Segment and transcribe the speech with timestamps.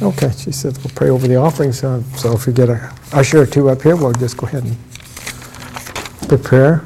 [0.00, 3.46] Okay, she said we'll pray over the offerings, so if we get a usher or
[3.46, 4.76] two up here, we'll just go ahead and
[6.28, 6.84] prepare.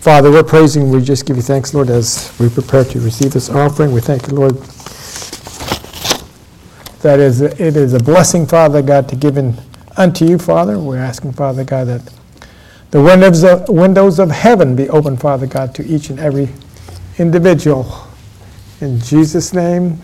[0.00, 3.50] Father, we're praising, we just give you thanks, Lord, as we prepare to receive this
[3.50, 3.92] offering.
[3.92, 4.56] We thank you, Lord,
[7.02, 9.54] that is, it is a blessing, Father God, to give in
[9.98, 10.78] unto you, Father.
[10.78, 12.14] We're asking, Father God, that
[12.92, 16.48] the windows of, windows of heaven be open, Father God, to each and every
[17.18, 18.06] individual.
[18.80, 19.98] In Jesus' name,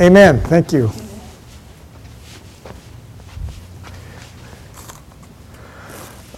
[0.00, 0.40] amen.
[0.40, 0.90] Thank you.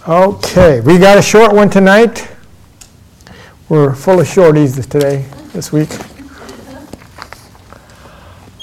[0.07, 2.27] Okay, we got a short one tonight.
[3.69, 5.89] We're full of shorties today, this week.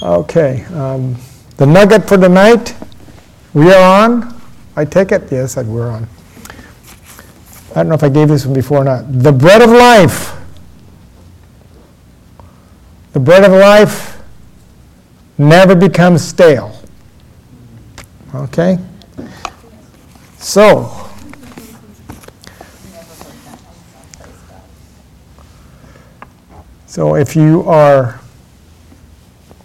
[0.03, 1.15] Okay, um,
[1.57, 2.75] the nugget for tonight,
[3.53, 4.39] we are on.
[4.75, 5.31] I take it?
[5.31, 6.07] Yes, I- we're on.
[7.71, 9.05] I don't know if I gave this one before or not.
[9.23, 10.35] The bread of life.
[13.13, 14.18] The bread of life
[15.39, 16.77] never becomes stale.
[18.35, 18.77] Okay?
[20.37, 21.09] So,
[26.85, 28.19] so if you are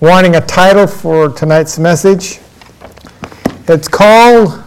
[0.01, 2.39] wanting a title for tonight's message,
[3.67, 4.63] it's called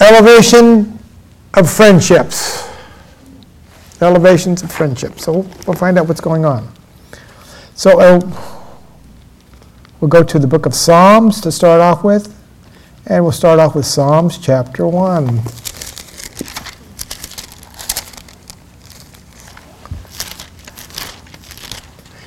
[0.00, 0.98] Elevation
[1.54, 2.68] of Friendships.
[4.00, 5.24] Elevations of Friendships.
[5.24, 6.72] So we'll find out what's going on.
[7.74, 8.61] So uh,
[10.02, 12.36] we'll go to the book of Psalms to start off with.
[13.06, 15.26] And we'll start off with Psalms chapter 1.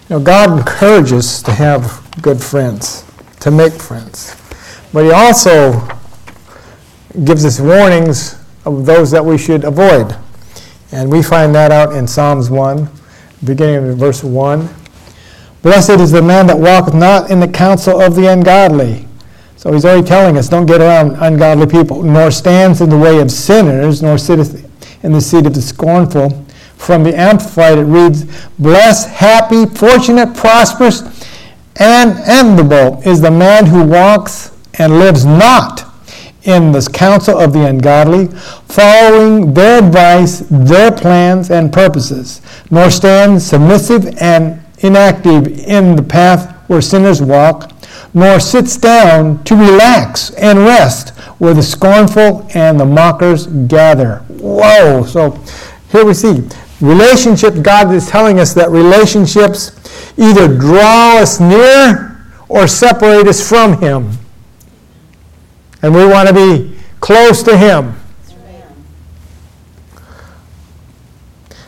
[0.08, 3.04] You know, God encourages us to have good friends,
[3.42, 4.36] to make friends.
[4.94, 5.74] But He also
[7.26, 10.16] gives us warnings of those that we should avoid.
[10.94, 12.88] And we find that out in Psalms 1,
[13.44, 14.70] beginning of verse 1.
[15.66, 19.08] Blessed is the man that walketh not in the counsel of the ungodly.
[19.56, 23.20] So he's already telling us don't get around ungodly people, nor stands in the way
[23.20, 24.64] of sinners, nor sitteth
[25.04, 26.46] in the seat of the scornful.
[26.78, 28.26] From the Amplified, it reads,
[28.60, 31.02] Blessed, happy, fortunate, prosperous,
[31.78, 35.84] and enviable is the man who walks and lives not
[36.44, 38.28] in the counsel of the ungodly,
[38.68, 46.52] following their advice, their plans, and purposes, nor stands submissive and inactive in the path
[46.70, 47.72] where sinners walk,
[48.14, 51.10] nor sits down to relax and rest
[51.40, 54.20] where the scornful and the mockers gather.
[54.30, 55.04] Whoa!
[55.06, 55.32] So
[55.92, 56.48] here we see
[56.82, 57.60] relationships.
[57.60, 59.72] God is telling us that relationships
[60.18, 62.18] either draw us near
[62.48, 64.12] or separate us from Him.
[65.82, 67.96] And we want to be close to Him.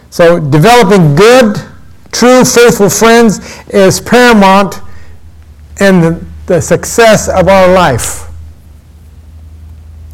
[0.10, 1.58] So developing good,
[2.18, 4.82] true, faithful friends is paramount
[5.80, 8.28] in the, the success of our life.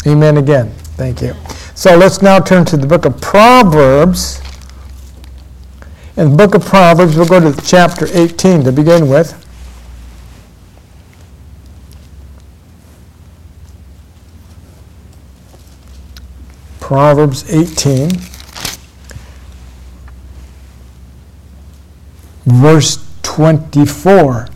[0.05, 0.69] Amen again.
[0.97, 1.33] Thank you.
[1.75, 4.41] So let's now turn to the book of Proverbs.
[6.17, 9.39] In the book of Proverbs, we'll go to chapter 18 to begin with.
[16.81, 18.11] Proverbs 18,
[22.45, 24.47] verse 24.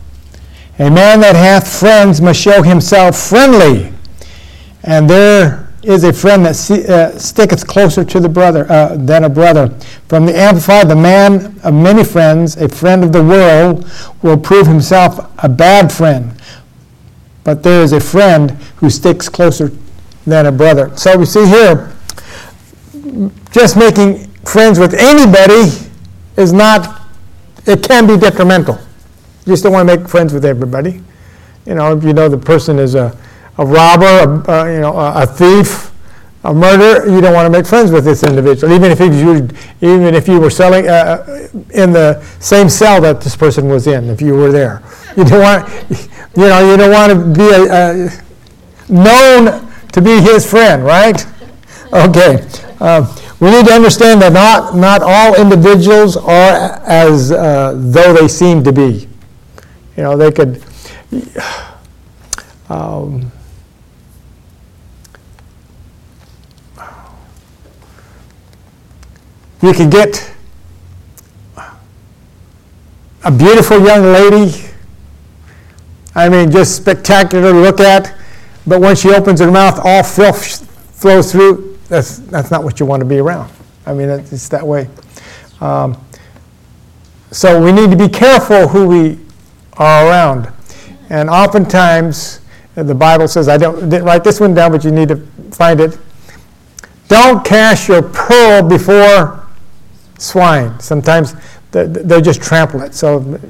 [0.80, 3.92] A man that hath friends must show himself friendly,
[4.82, 9.24] and there is a friend that see, uh, sticketh closer to the brother uh, than
[9.24, 9.68] a brother.
[10.08, 13.88] From the Amplified, the man of many friends, a friend of the world,
[14.22, 16.32] will prove himself a bad friend.
[17.44, 19.72] But there is a friend who sticks closer
[20.26, 20.94] than a brother.
[20.96, 21.94] So we see here,
[23.50, 25.72] just making friends with anybody
[26.36, 27.02] is not,
[27.66, 28.76] it can be detrimental.
[29.46, 31.02] You just don't want to make friends with everybody.
[31.66, 33.16] You know, if you know the person is a,
[33.58, 35.92] a robber, a, a, you know, a, a thief,
[36.44, 39.48] a murderer, you don't want to make friends with this individual, even if, you,
[39.80, 44.08] even if you were selling uh, in the same cell that this person was in,
[44.08, 44.82] if you were there.
[45.16, 48.08] You don't want, you know, you don't want to be a
[48.88, 51.26] known to be his friend, right?
[51.92, 52.46] Okay.
[52.80, 53.04] Uh,
[53.40, 58.62] we need to understand that not, not all individuals are as uh, though they seem
[58.64, 59.08] to be.
[59.96, 60.62] You know, they could.
[62.68, 63.32] Um,
[69.62, 70.34] you could get
[73.24, 74.68] a beautiful young lady.
[76.14, 78.14] I mean, just spectacular to look at.
[78.66, 80.66] But when she opens her mouth, all filth
[81.00, 81.77] flows through.
[81.88, 83.50] That's, that's not what you want to be around.
[83.86, 84.88] I mean, it's that way.
[85.60, 86.02] Um,
[87.30, 89.18] so we need to be careful who we
[89.74, 90.52] are around.
[91.10, 92.40] And oftentimes,
[92.74, 95.16] the Bible says, I don't, didn't write this one down, but you need to
[95.50, 95.98] find it.
[97.08, 99.46] Don't cast your pearl before
[100.18, 100.78] swine.
[100.80, 101.34] Sometimes
[101.70, 102.94] they just trample it.
[102.94, 103.40] So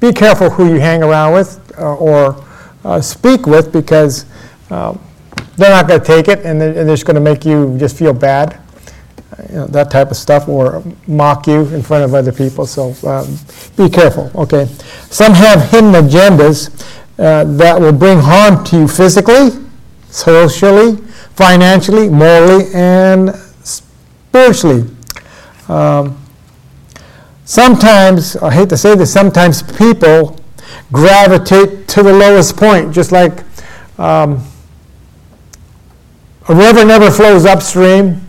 [0.00, 2.44] be careful who you hang around with uh, or
[2.84, 4.26] uh, speak with because
[4.70, 4.96] uh,
[5.56, 7.98] they're not going to take it and they're, they're just going to make you just
[7.98, 8.60] feel bad.
[9.48, 12.66] You know, that type of stuff, or mock you in front of other people.
[12.66, 13.38] So um,
[13.76, 14.66] be careful, okay?
[15.10, 16.70] Some have hidden agendas
[17.18, 19.50] uh, that will bring harm to you physically,
[20.10, 20.96] socially,
[21.34, 23.34] financially, morally, and
[23.64, 24.84] spiritually.
[25.68, 26.20] Um,
[27.44, 30.38] sometimes, I hate to say this, sometimes people
[30.92, 33.44] gravitate to the lowest point, just like
[33.98, 34.46] um,
[36.48, 38.20] a river never flows upstream.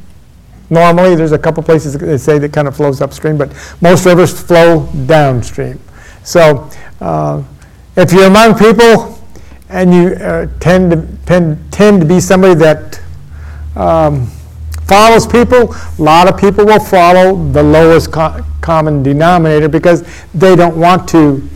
[0.69, 3.51] Normally, there's a couple places that say that kind of flows upstream, but
[3.81, 5.79] most rivers flow downstream.
[6.23, 6.69] So,
[7.01, 7.43] uh,
[7.95, 9.19] if you're among people
[9.69, 13.01] and you uh, tend, to, tend, tend to be somebody that
[13.75, 14.27] um,
[14.87, 20.55] follows people, a lot of people will follow the lowest co- common denominator because they
[20.55, 21.47] don't want to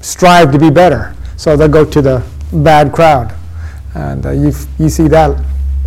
[0.00, 1.14] strive to be better.
[1.36, 3.34] So they'll go to the bad crowd.
[3.94, 5.44] And uh, you, you see that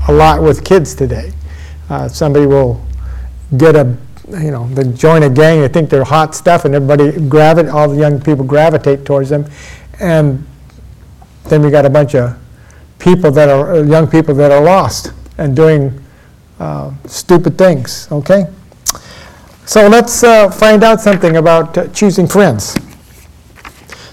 [0.08, 1.32] a lot with kids today.
[1.90, 2.84] Uh, somebody will
[3.58, 3.96] get a,
[4.30, 7.90] you know, they join a gang, they think they're hot stuff, and everybody gravitate, all
[7.90, 9.46] the young people gravitate towards them.
[10.00, 10.46] And
[11.46, 12.38] then we got a bunch of
[13.00, 16.04] people that are, uh, young people that are lost and doing
[16.60, 18.48] uh, stupid things, okay?
[19.66, 22.76] So let's uh, find out something about uh, choosing friends.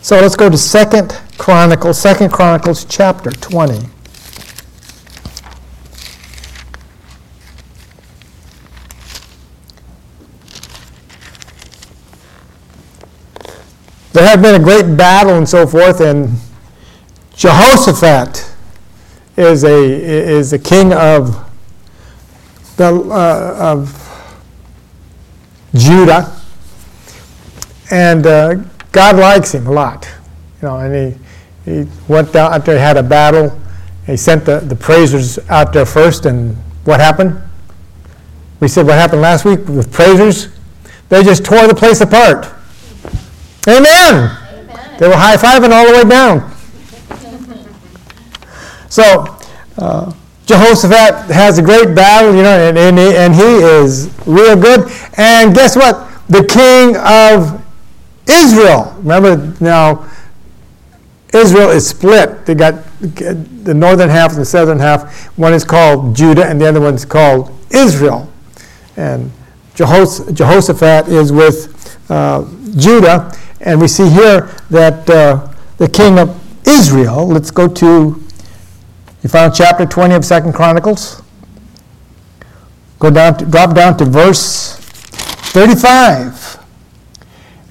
[0.03, 3.89] So let's go to Second Chronicles, Second Chronicles chapter 20.
[14.13, 16.31] There had been a great battle and so forth, and
[17.35, 18.49] Jehoshaphat
[19.37, 21.45] is a is the king of
[22.77, 24.01] the uh, of
[25.75, 26.41] Judah,
[27.91, 28.55] and uh,
[28.93, 30.09] God likes him a lot,
[30.63, 30.77] you know.
[30.79, 31.24] And he
[31.65, 33.59] he went down after he had a battle.
[34.07, 37.41] He sent the, the praisers out there first, and what happened?
[38.61, 40.49] We said what happened last week with praisers.
[41.09, 42.47] They just tore the place apart.
[43.67, 44.31] Amen.
[44.31, 44.97] Amen.
[44.99, 46.51] They were high fiving all the way down.
[48.91, 49.39] So,
[49.79, 50.13] uh,
[50.47, 54.91] Jehoshaphat has a great battle, you know, and, and, he, and he is real good.
[55.17, 56.09] And guess what?
[56.29, 57.61] The king of
[58.29, 58.95] Israel.
[58.99, 60.09] Remember now,
[61.35, 62.47] Israel is split.
[62.47, 65.27] They got the northern half and the southern half.
[65.37, 68.33] One is called Judah, and the other one's called Israel.
[68.97, 69.33] And
[69.75, 77.27] Jehoshaphat is with uh, Judah, and we see here that uh, the king of Israel,
[77.27, 78.23] let's go to,
[79.23, 81.21] you found chapter 20 of Second Chronicles.
[83.01, 86.44] Go down, to, drop down to verse 35.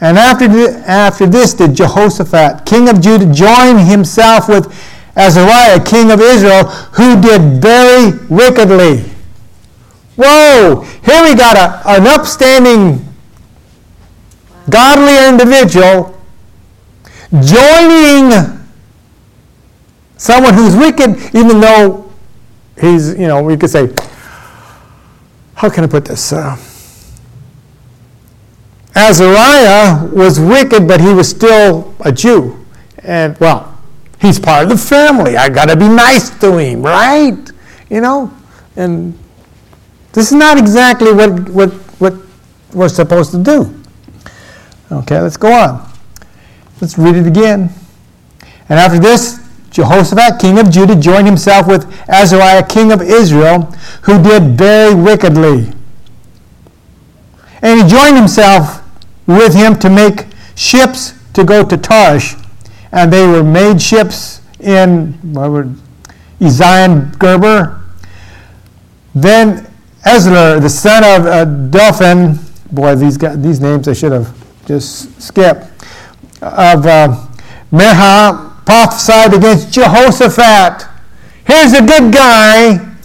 [0.03, 0.45] And after,
[0.85, 4.67] after this did Jehoshaphat, king of Judah, join himself with
[5.15, 9.09] Azariah, king of Israel, who did very wickedly.
[10.17, 10.81] Whoa!
[11.05, 13.07] Here we got a, an upstanding
[14.69, 16.19] godly individual
[17.39, 18.59] joining
[20.17, 22.11] someone who's wicked, even though
[22.77, 23.87] he's, you know, we could say,
[25.53, 26.33] how can I put this?
[26.33, 26.57] Uh,
[28.95, 32.63] Azariah was wicked, but he was still a Jew.
[32.99, 33.77] And, well,
[34.21, 35.35] he's part of the family.
[35.35, 37.37] I got to be nice to him, right?
[37.89, 38.31] You know?
[38.75, 39.17] And
[40.13, 42.13] this is not exactly what, what, what
[42.73, 43.83] we're supposed to do.
[44.91, 45.91] Okay, let's go on.
[46.79, 47.69] Let's read it again.
[48.69, 49.39] And after this,
[49.71, 53.63] Jehoshaphat, king of Judah, joined himself with Azariah, king of Israel,
[54.03, 55.71] who did very wickedly.
[57.63, 58.82] And he joined himself
[59.25, 60.25] with him to make
[60.55, 62.35] ships to go to Tarshish.
[62.91, 65.13] And they were made ships in
[66.39, 67.81] Ezion Geber.
[69.15, 69.67] Then
[70.05, 72.37] Ezra, the son of uh, Delphin,
[72.71, 75.63] boy, these, guys, these names I should have just skipped,
[76.41, 77.25] of uh,
[77.71, 80.87] Merha prophesied against Jehoshaphat.
[81.45, 82.95] Here's a good guy,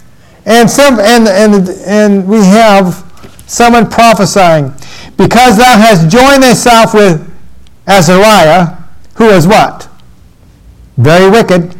[0.45, 3.03] and some and and and we have
[3.47, 4.73] someone prophesying,
[5.19, 7.29] because thou hast joined thyself with
[7.85, 8.77] Azariah,
[9.15, 9.89] who is what?
[10.95, 11.75] Very wicked.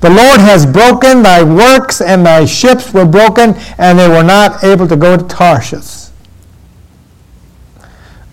[0.00, 4.64] The Lord has broken thy works, and thy ships were broken, and they were not
[4.64, 6.10] able to go to Tarshish.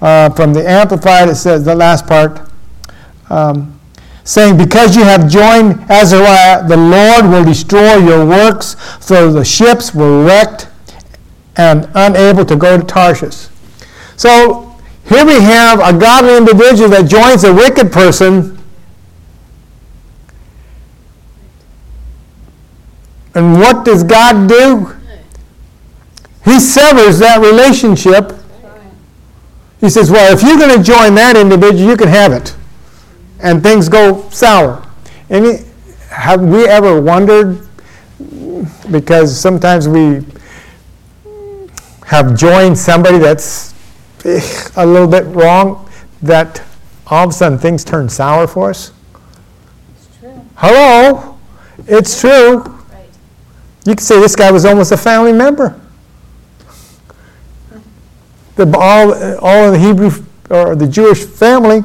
[0.01, 2.49] Uh, from the Amplified, it says the last part
[3.29, 3.79] um,
[4.23, 8.75] saying, Because you have joined Azariah, the Lord will destroy your works.
[9.05, 10.67] So the ships were wrecked
[11.57, 13.49] and unable to go to Tarshish.
[14.17, 14.75] So
[15.07, 18.57] here we have a godly individual that joins a wicked person.
[23.33, 24.93] And what does God do?
[26.43, 28.33] He severs that relationship.
[29.79, 32.55] He says, Well, if you're going to join that individual, you can have it.
[33.39, 34.83] And things go sour.
[35.29, 35.59] Any,
[36.09, 37.67] have we ever wondered?
[38.89, 40.25] Because sometimes we
[42.07, 43.76] have joined somebody that's
[44.25, 45.89] a little bit wrong
[46.21, 46.63] that
[47.07, 48.91] all of a sudden things turn sour for us?
[49.95, 50.41] It's true.
[50.55, 51.38] Hello?
[51.88, 52.57] It's true.
[52.59, 53.09] Right.
[53.86, 55.79] You could say this guy was almost a family member.
[58.55, 60.12] The, all, all of the Hebrew
[60.50, 61.83] or the Jewish family,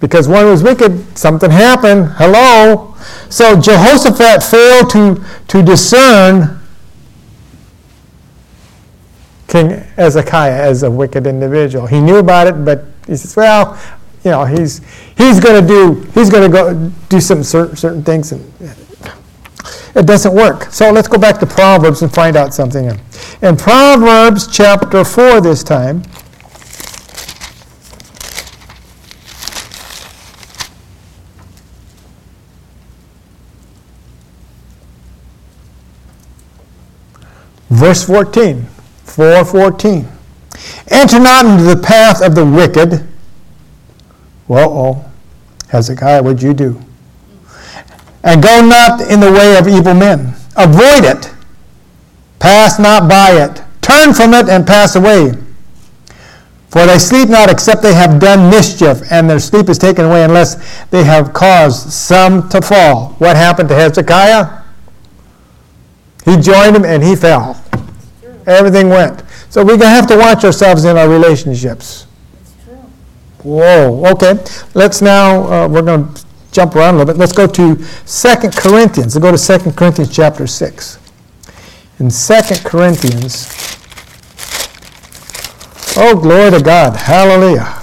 [0.00, 2.12] because one was wicked, something happened.
[2.16, 2.94] Hello?
[3.28, 6.60] So Jehoshaphat failed to, to discern
[9.54, 11.86] King Hezekiah as a wicked individual.
[11.86, 13.80] He knew about it, but he says, well,
[14.24, 14.80] you know, he's,
[15.16, 18.52] he's going to do, he's going to go do some certain, certain things, and
[19.94, 20.72] it doesn't work.
[20.72, 22.98] So let's go back to Proverbs and find out something.
[23.42, 26.02] In Proverbs chapter 4 this time,
[37.70, 38.73] verse 14.
[39.14, 40.10] 4.14.
[40.90, 43.06] Enter not into the path of the wicked.
[44.48, 45.04] Well, oh,
[45.68, 46.80] Hezekiah, what'd you do?
[48.24, 50.34] And go not in the way of evil men.
[50.56, 51.32] Avoid it.
[52.40, 53.62] Pass not by it.
[53.82, 55.32] Turn from it and pass away.
[56.68, 60.24] For they sleep not except they have done mischief, and their sleep is taken away
[60.24, 63.10] unless they have caused some to fall.
[63.18, 64.62] What happened to Hezekiah?
[66.24, 67.63] He joined him and he fell.
[68.46, 69.22] Everything went.
[69.50, 72.06] So we're going to have to watch ourselves in our relationships.
[72.40, 72.74] It's true.
[73.42, 74.42] Whoa, okay.
[74.74, 77.18] Let's now, uh, we're going to jump around a little bit.
[77.18, 77.82] Let's go to 2
[78.50, 79.16] Corinthians.
[79.16, 80.98] Let's go to 2 Corinthians chapter 6.
[82.00, 82.34] In 2
[82.64, 83.48] Corinthians,
[85.96, 86.96] oh, glory to God.
[86.96, 87.80] Hallelujah.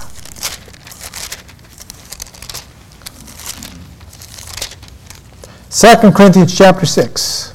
[5.68, 7.51] Second Corinthians chapter 6.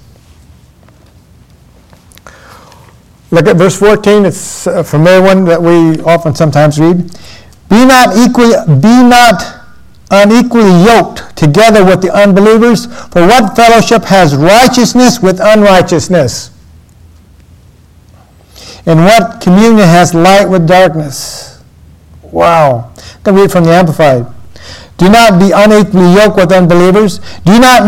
[3.31, 4.25] Look at verse 14.
[4.25, 7.11] It's a familiar one that we often sometimes read.
[7.69, 9.57] Be not equally, be not
[10.09, 16.51] unequally yoked together with the unbelievers, for what fellowship has righteousness with unrighteousness?
[18.85, 21.61] And what communion has light with darkness?
[22.21, 22.93] Wow.
[23.23, 24.25] Going to read from the Amplified.
[24.97, 27.19] Do not be unequally yoked with unbelievers.
[27.43, 27.83] Do not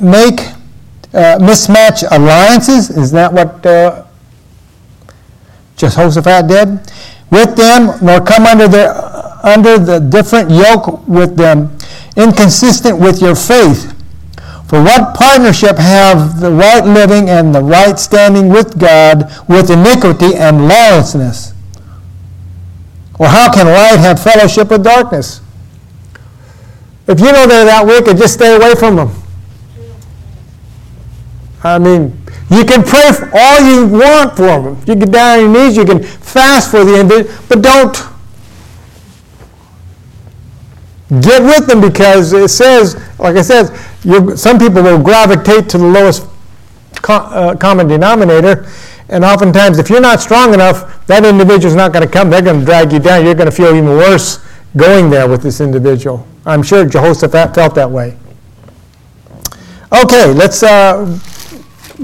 [0.00, 0.40] make
[1.12, 2.90] uh, mismatch alliances.
[2.90, 4.04] Is that what uh,
[5.76, 6.68] Jehoshaphat did,
[7.30, 11.76] with them, nor come under the, under the different yoke with them,
[12.16, 13.90] inconsistent with your faith.
[14.68, 20.34] For what partnership have the right living and the right standing with God with iniquity
[20.36, 21.52] and lawlessness?
[23.18, 25.40] Or how can light have fellowship with darkness?
[27.06, 29.10] If you know they're that wicked, just stay away from them.
[31.62, 34.82] I mean, you can pray all you want for them.
[34.86, 37.96] You get down on your knees, you can fast for the individual, but don't
[41.22, 43.66] get with them because it says, like I said,
[44.36, 46.26] some people will gravitate to the lowest
[46.96, 48.66] co- uh, common denominator.
[49.08, 52.30] And oftentimes, if you're not strong enough, that individual's not going to come.
[52.30, 53.24] They're going to drag you down.
[53.24, 54.38] You're going to feel even worse
[54.76, 56.26] going there with this individual.
[56.46, 58.16] I'm sure Jehoshaphat felt that way.
[59.92, 61.18] Okay, let's uh,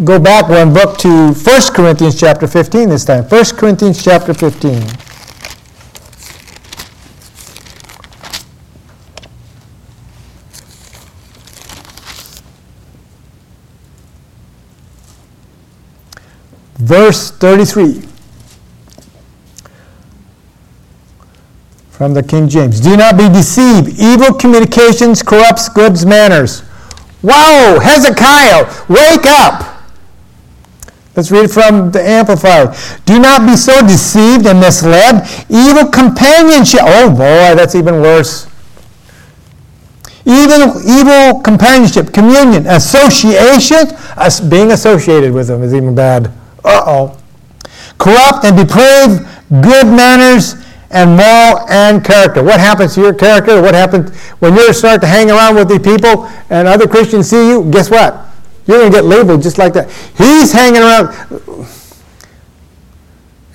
[0.04, 1.34] go back one book to 1
[1.74, 3.24] Corinthians chapter 15 this time.
[3.24, 4.82] 1 Corinthians chapter 15.
[16.78, 18.02] Verse 33
[21.90, 22.80] from the King James.
[22.80, 24.00] Do not be deceived.
[24.00, 26.62] Evil communications corrupts good manners.
[27.22, 29.69] Wow, Hezekiah, wake up.
[31.16, 32.76] Let's read from the Amplified.
[33.04, 35.26] Do not be so deceived and misled.
[35.50, 36.80] Evil companionship.
[36.84, 38.46] Oh boy, that's even worse.
[40.24, 43.96] Even evil companionship, communion, association,
[44.48, 46.28] being associated with them is even bad.
[46.64, 47.18] Uh oh.
[47.98, 49.26] Corrupt and depraved
[49.62, 50.54] good manners
[50.90, 52.42] and moral and character.
[52.42, 53.60] What happens to your character?
[53.60, 57.48] What happens when you start to hang around with these people and other Christians see
[57.48, 57.68] you?
[57.70, 58.29] Guess what?
[58.70, 59.90] You're going to get labeled just like that.
[60.16, 61.08] He's hanging around.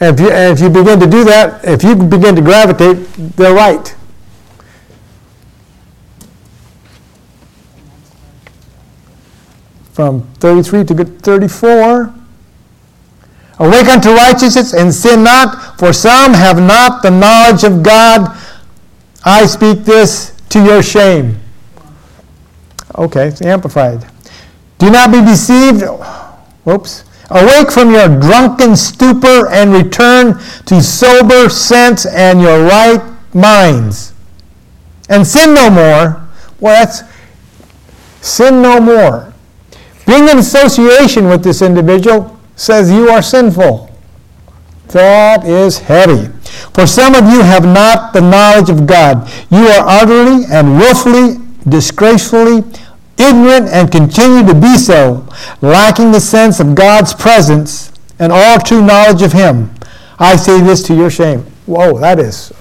[0.02, 2.98] If, you, if you begin to do that, if you begin to gravitate,
[3.38, 3.96] they're right.
[9.94, 12.14] From 33 to 34.
[13.60, 18.38] Awake unto righteousness and sin not, for some have not the knowledge of God.
[19.24, 21.40] I speak this to your shame.
[22.98, 24.06] Okay, it's amplified.
[24.78, 25.84] Do not be deceived.
[26.64, 27.04] Whoops.
[27.30, 33.02] Awake from your drunken stupor and return to sober sense and your right
[33.34, 34.14] minds.
[35.10, 36.28] And sin no more.
[36.60, 37.04] Well, that's
[38.22, 39.34] sin no more.
[40.06, 43.90] Being in association with this individual says you are sinful.
[44.90, 46.32] That is heavy.
[46.74, 49.30] For some of you have not the knowledge of God.
[49.50, 52.64] You are utterly and willfully, disgracefully
[53.18, 55.28] ignorant and continue to be so,
[55.62, 59.74] lacking the sense of God's presence and all true knowledge of Him.
[60.20, 61.42] I say this to your shame.
[61.66, 62.54] Whoa, that is.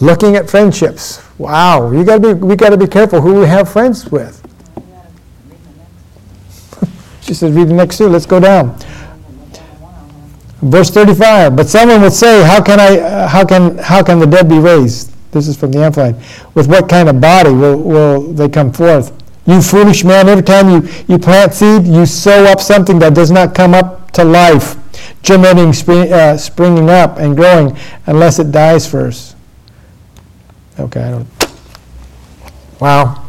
[0.00, 1.22] Looking at friendships.
[1.38, 4.36] Wow, you got to be we got to be careful who we have friends with.
[7.20, 8.08] she says, read the next two.
[8.08, 8.78] Let's go down.
[10.62, 11.56] Verse 35.
[11.56, 12.98] But someone will say, "How can I?
[12.98, 16.16] Uh, how can how can the dead be raised?" This is from the Amplified.
[16.54, 19.12] With what kind of body will, will they come forth?
[19.46, 23.30] You foolish man, every time you, you plant seed, you sow up something that does
[23.30, 24.76] not come up to life,
[25.22, 29.36] germinating, spring, uh, springing up, and growing, unless it dies first.
[30.78, 31.28] Okay, I don't.
[32.80, 33.26] Wow.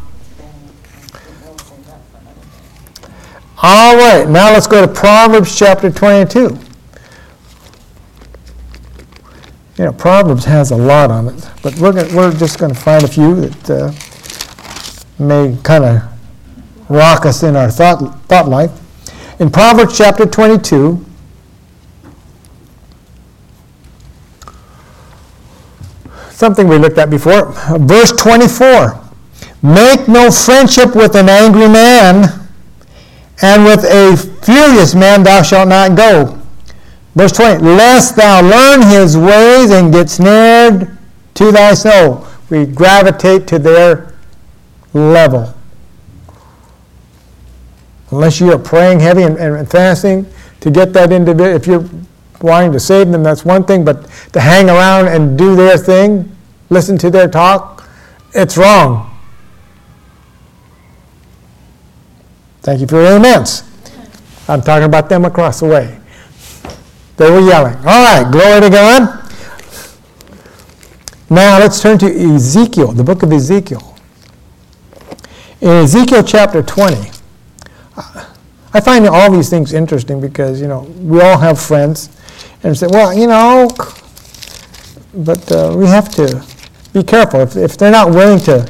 [3.64, 6.58] All right, now let's go to Proverbs chapter 22.
[9.78, 12.78] You know, Proverbs has a lot on it, but we're, gonna, we're just going to
[12.78, 13.92] find a few that uh,
[15.18, 18.70] may kind of rock us in our thought, thought life.
[19.40, 21.02] In Proverbs chapter 22,
[26.30, 29.00] something we looked at before, verse 24
[29.62, 32.48] Make no friendship with an angry man,
[33.40, 36.41] and with a furious man thou shalt not go
[37.14, 40.96] Verse 20, lest thou learn his ways and get snared
[41.34, 42.26] to thy soul.
[42.48, 44.14] We gravitate to their
[44.94, 45.54] level.
[48.10, 50.26] Unless you are praying heavy and, and fasting
[50.60, 51.88] to get that individual, if you're
[52.40, 56.34] wanting to save them, that's one thing, but to hang around and do their thing,
[56.70, 57.88] listen to their talk,
[58.34, 59.08] it's wrong.
[62.62, 63.64] Thank you for your amens.
[64.48, 65.98] I'm talking about them across the way.
[67.22, 67.76] They were yelling.
[67.76, 69.32] All right, glory to God.
[71.30, 73.96] Now let's turn to Ezekiel, the book of Ezekiel.
[75.60, 77.12] In Ezekiel chapter 20,
[78.74, 82.10] I find all these things interesting because, you know, we all have friends
[82.64, 83.70] and say, well, you know,
[85.14, 86.44] but uh, we have to
[86.92, 87.38] be careful.
[87.38, 88.68] If, if they're not willing to,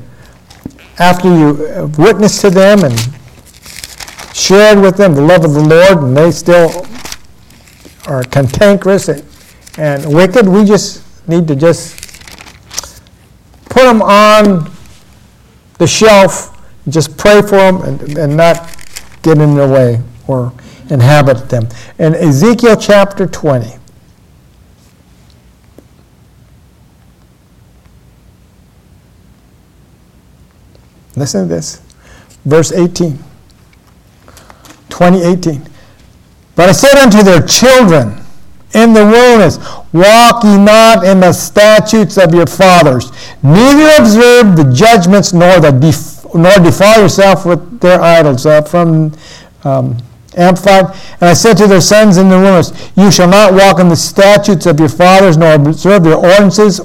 [0.99, 2.99] after you witness to them and
[4.35, 6.87] shared with them the love of the Lord, and they still
[8.07, 9.25] are cantankerous and,
[9.79, 10.49] and wicked.
[10.49, 12.01] We just need to just
[13.67, 14.71] put them on
[15.79, 18.77] the shelf, just pray for them and, and not
[19.23, 20.53] get in their way or
[20.91, 21.69] inhabit them.
[21.99, 23.77] In Ezekiel chapter 20,
[31.17, 31.81] listen to this,
[32.45, 33.17] verse 18,
[34.91, 35.72] 2018.
[36.55, 38.21] But I said unto their children
[38.75, 39.59] in the wilderness,
[39.93, 43.11] Walk ye not in the statutes of your fathers,
[43.43, 48.47] neither observe the judgments, nor, the def- nor defile yourself with their idols.
[48.47, 49.13] Uh, from
[49.65, 49.97] um,
[50.35, 50.97] Amplified.
[51.21, 53.97] And I said to their sons in the wilderness, You shall not walk in the
[53.97, 56.81] statutes of your fathers, nor observe their ordinances,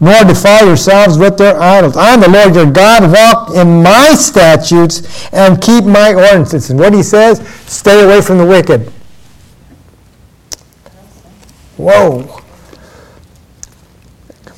[0.00, 1.96] nor defile yourselves with their idols.
[1.96, 3.10] I am the Lord your God.
[3.10, 6.70] Walk in my statutes and keep my ordinances.
[6.70, 8.92] And what he says, stay away from the wicked.
[11.80, 12.42] Whoa.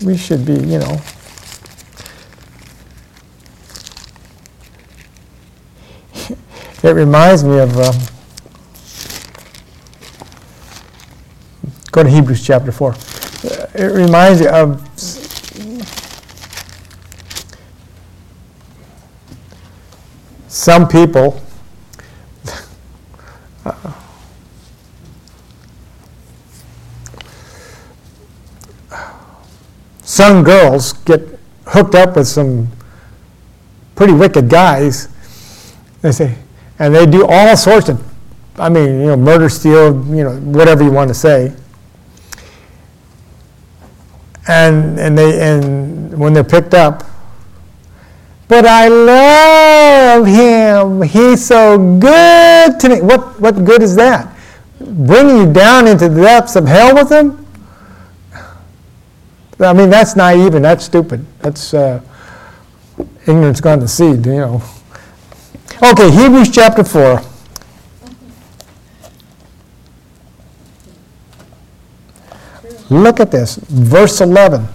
[0.04, 1.00] We should be, you know.
[6.82, 7.78] it reminds me of.
[7.78, 7.92] Uh,
[11.92, 12.96] go to Hebrews chapter 4.
[13.74, 14.82] It reminds me of
[20.48, 21.40] some people.
[30.12, 31.22] some girls get
[31.68, 32.68] hooked up with some
[33.94, 35.08] pretty wicked guys.
[36.02, 36.36] They say,
[36.78, 37.98] and they do all sorts of,
[38.58, 41.54] I mean, you know, murder, steal, you know, whatever you want to say.
[44.48, 47.04] And and they and when they're picked up,
[48.48, 51.02] but I love him.
[51.08, 53.00] He's so good to me.
[53.00, 54.36] What what good is that?
[54.78, 57.41] Bringing you down into the depths of hell with him?
[59.60, 61.24] I mean, that's naive and that's stupid.
[61.40, 62.00] That's uh,
[63.26, 64.62] ignorance gone to seed, you know.
[65.82, 67.20] Okay, Hebrews chapter 4.
[72.90, 74.68] Look at this, verse 11.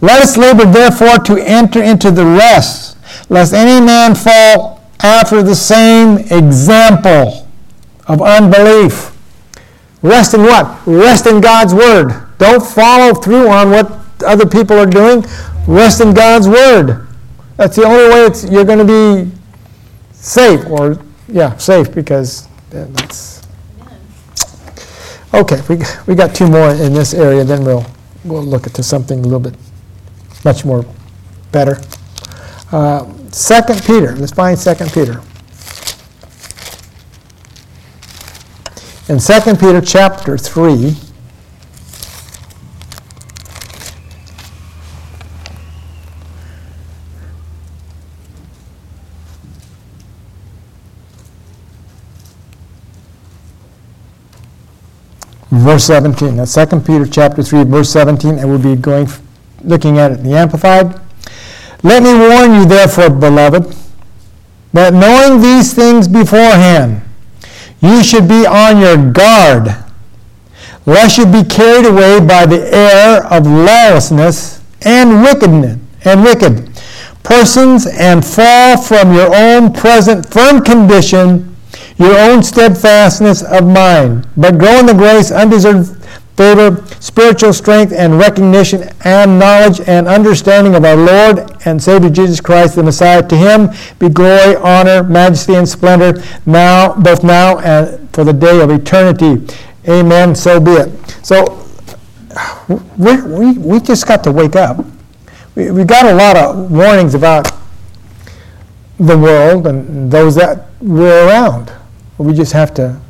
[0.00, 2.96] Let us labor therefore to enter into the rest,
[3.28, 7.46] lest any man fall after the same example
[8.06, 9.12] of unbelief.
[10.02, 10.86] Rest in what?
[10.86, 12.27] Rest in God's word.
[12.38, 15.24] Don't follow through on what other people are doing.
[15.66, 17.06] Rest in God's word.
[17.56, 19.30] That's the only way it's, you're going to be
[20.12, 20.98] safe, or
[21.28, 23.42] yeah, safe because that's.
[25.34, 27.84] Okay, we, we got two more in this area, then we'll
[28.24, 29.54] we'll look into something a little bit
[30.44, 30.84] much more
[31.52, 31.80] better.
[32.72, 34.16] Uh, Second Peter.
[34.16, 35.20] Let's find Second Peter.
[39.12, 40.96] In Second Peter chapter three.
[55.50, 56.36] Verse 17.
[56.36, 59.08] That's 2 Peter chapter 3, verse 17, and we'll be going
[59.64, 61.00] looking at it in the Amplified.
[61.82, 63.74] Let me warn you, therefore, beloved,
[64.72, 67.02] that knowing these things beforehand,
[67.80, 69.84] you should be on your guard,
[70.86, 76.70] lest you be carried away by the air of lawlessness and wickedness and wicked
[77.22, 81.56] persons and fall from your own present firm condition
[81.98, 85.98] your own steadfastness of mind, but grow in the grace, undeserved
[86.38, 92.40] favor, spiritual strength, and recognition, and knowledge and understanding of our Lord and Savior Jesus
[92.40, 93.26] Christ, the Messiah.
[93.26, 98.60] To him be glory, honor, majesty, and splendor, now, both now and for the day
[98.60, 99.44] of eternity.
[99.88, 100.36] Amen.
[100.36, 101.18] So be it.
[101.24, 101.66] So
[102.96, 104.86] we, we, we just got to wake up.
[105.56, 107.50] We, we got a lot of warnings about
[109.00, 111.72] the world and those that we're around.
[112.18, 113.00] We just have to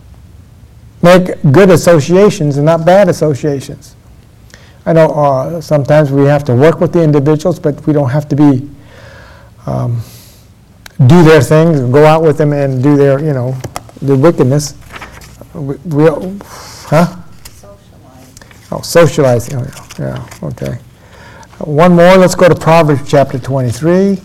[1.03, 3.97] make good associations and not bad associations.
[4.85, 8.29] I know uh, sometimes we have to work with the individuals, but we don't have
[8.29, 8.69] to be
[9.67, 10.01] um,
[11.07, 13.57] do their things, go out with them and do their, you know,
[14.03, 14.75] their wickedness.
[15.55, 17.17] We, we huh?
[17.45, 18.69] Socialize.
[18.73, 19.57] Oh, socializing.
[19.57, 19.67] Oh,
[19.99, 20.79] yeah, yeah, okay.
[21.59, 22.17] One more.
[22.17, 24.21] Let's go to Proverbs chapter 23.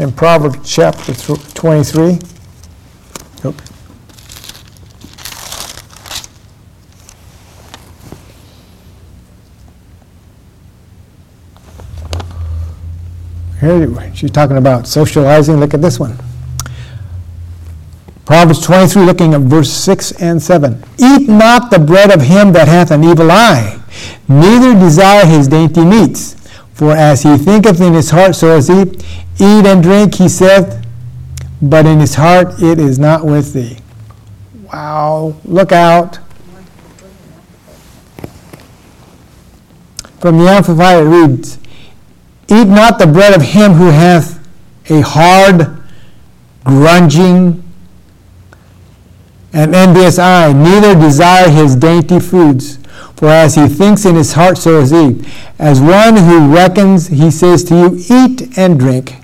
[0.00, 2.18] In Proverbs chapter 23.
[3.44, 3.72] Oops.
[13.60, 15.60] Here she's talking about socializing.
[15.60, 16.16] Look at this one.
[18.24, 20.82] Proverbs 23, looking at verse 6 and 7.
[20.96, 23.78] Eat not the bread of him that hath an evil eye,
[24.28, 26.36] neither desire his dainty meats.
[26.72, 28.84] For as he thinketh in his heart, so is he.
[29.42, 30.84] Eat and drink, he saith,
[31.62, 33.78] but in his heart it is not with thee.
[34.70, 36.18] Wow, look out.
[40.20, 41.58] From the Amplified it reads,
[42.48, 44.46] Eat not the bread of him who hath
[44.90, 45.82] a hard,
[46.64, 47.62] grunging,
[49.54, 52.76] and envious eye, neither desire his dainty foods.
[53.16, 55.24] For as he thinks in his heart, so is he.
[55.58, 59.19] As one who reckons, he says to you, Eat and drink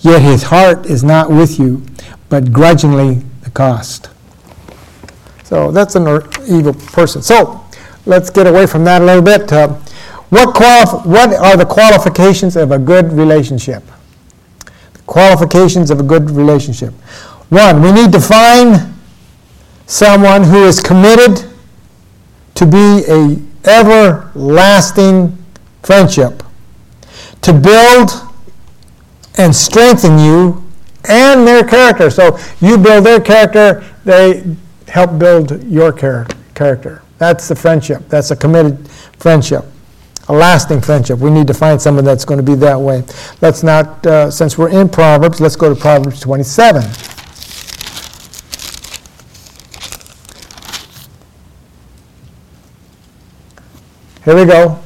[0.00, 1.82] Yet his heart is not with you,
[2.28, 4.08] but grudgingly the cost.
[5.44, 6.06] So that's an
[6.48, 7.22] evil person.
[7.22, 7.64] So
[8.06, 9.52] let's get away from that a little bit.
[9.52, 9.68] Uh,
[10.30, 13.82] what, qualif- what are the qualifications of a good relationship?
[14.92, 16.94] The qualifications of a good relationship.
[17.50, 18.94] One, we need to find
[19.86, 21.50] someone who is committed
[22.54, 23.36] to be a
[23.68, 25.36] everlasting
[25.82, 26.42] friendship,
[27.42, 28.29] to build
[29.40, 30.62] and strengthen you
[31.08, 32.10] and their character.
[32.10, 34.54] So you build their character, they
[34.86, 37.02] help build your char- character.
[37.18, 38.08] That's the friendship.
[38.08, 39.64] That's a committed friendship.
[40.28, 41.18] a lasting friendship.
[41.18, 43.02] We need to find someone that's going to be that way.
[43.40, 46.82] Let's not, uh, since we're in Proverbs, let's go to Proverbs 27.
[54.24, 54.78] Here we go.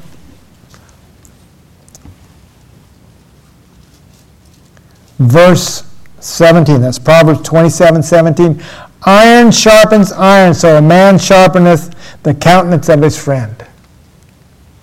[5.18, 5.84] Verse
[6.20, 6.80] 17.
[6.80, 8.62] That's Proverbs 27 17.
[9.06, 13.54] Iron sharpens iron, so a man sharpeneth the countenance of his friend.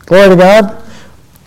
[0.05, 0.83] Glory to God.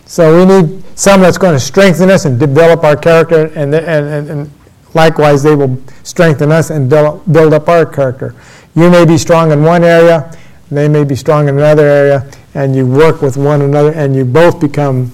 [0.05, 4.29] So we need someone that's going to strengthen us and develop our character, and, and,
[4.29, 4.51] and,
[4.93, 8.35] likewise, they will strengthen us and build, up our character.
[8.75, 10.35] You may be strong in one area,
[10.69, 14.25] they may be strong in another area, and you work with one another, and you
[14.25, 15.11] both become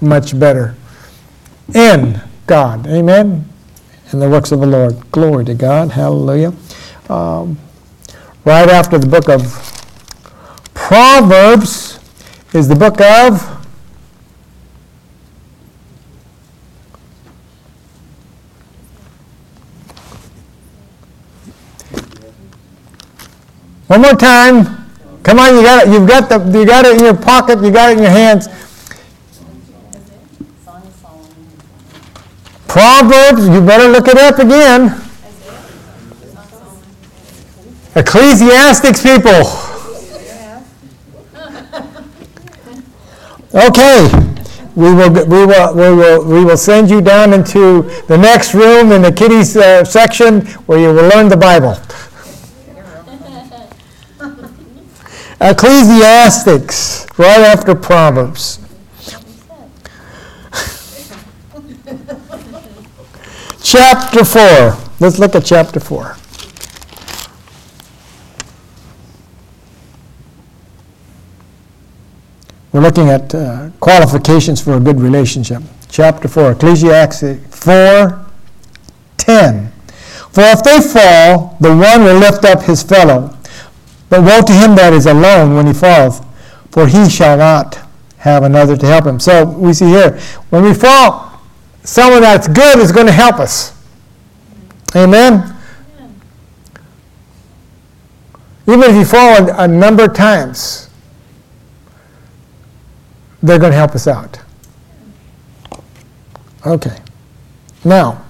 [0.00, 0.74] much better
[1.74, 2.86] in God.
[2.86, 3.48] Amen?
[4.12, 5.10] In the works of the Lord.
[5.10, 5.90] Glory to God.
[5.90, 6.52] Hallelujah.
[7.08, 7.58] Um,
[8.44, 9.42] right after the book of
[10.74, 11.98] Proverbs
[12.52, 13.54] is the book of
[23.86, 24.90] One more time.
[25.22, 25.92] Come on, you got it.
[25.92, 28.48] You've got the you got it in your pocket, you got it in your hands.
[32.74, 35.00] Proverbs, you better look it up again.
[37.94, 39.30] Ecclesiastics people.
[43.54, 44.08] Okay,
[44.74, 48.90] we will, we will, we will, we will send you down into the next room
[48.90, 51.78] in the kiddies uh, section where you will learn the Bible.
[55.40, 58.63] Ecclesiastics, right after Proverbs.
[63.64, 64.76] Chapter 4.
[65.00, 66.16] Let's look at chapter 4.
[72.72, 75.62] We're looking at uh, qualifications for a good relationship.
[75.88, 78.26] Chapter 4, Ecclesiastes 4
[79.16, 79.72] 10.
[80.30, 83.36] For if they fall, the one will lift up his fellow.
[84.10, 86.20] But woe to him that is alone when he falls,
[86.70, 87.80] for he shall not
[88.18, 89.18] have another to help him.
[89.20, 90.18] So we see here,
[90.50, 91.33] when we fall,
[91.84, 93.72] someone that's good is going to help us.
[94.96, 95.54] Amen?
[98.66, 100.88] Even if you fall a, a number of times,
[103.42, 104.40] they're going to help us out.
[106.66, 106.96] Okay.
[107.84, 108.24] Now,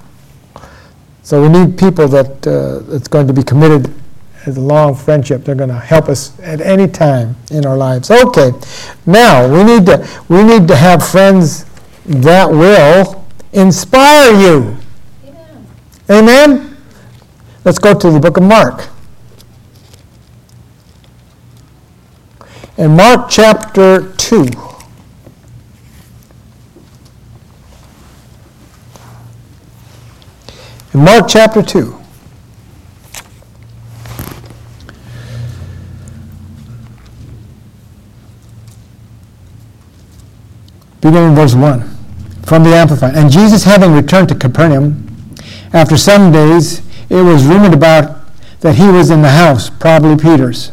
[1.22, 3.94] so we need people that uh, that's going to be committed
[4.46, 5.44] as a long friendship.
[5.44, 8.10] They're going to help us at any time in our lives.
[8.10, 8.50] Okay.
[9.06, 11.64] Now we need to we need to have friends
[12.04, 13.23] that will
[13.54, 14.76] inspire you.
[15.24, 15.66] Amen.
[16.10, 16.76] Amen?
[17.64, 18.88] Let's go to the book of Mark.
[22.76, 24.46] In Mark chapter 2.
[30.92, 32.00] In Mark chapter 2.
[41.00, 41.93] Beginning in verse 1
[42.44, 43.16] from the Amplified.
[43.16, 45.36] And Jesus, having returned to Capernaum,
[45.72, 48.20] after some days, it was rumored about
[48.60, 50.72] that he was in the house, probably Peter's.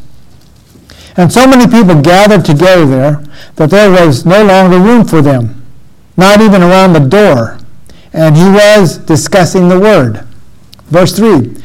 [1.18, 3.24] And so many people gathered together there
[3.56, 5.66] that there was no longer room for them,
[6.16, 7.60] not even around the door.
[8.14, 10.26] And he was discussing the word.
[10.86, 11.56] Verse 3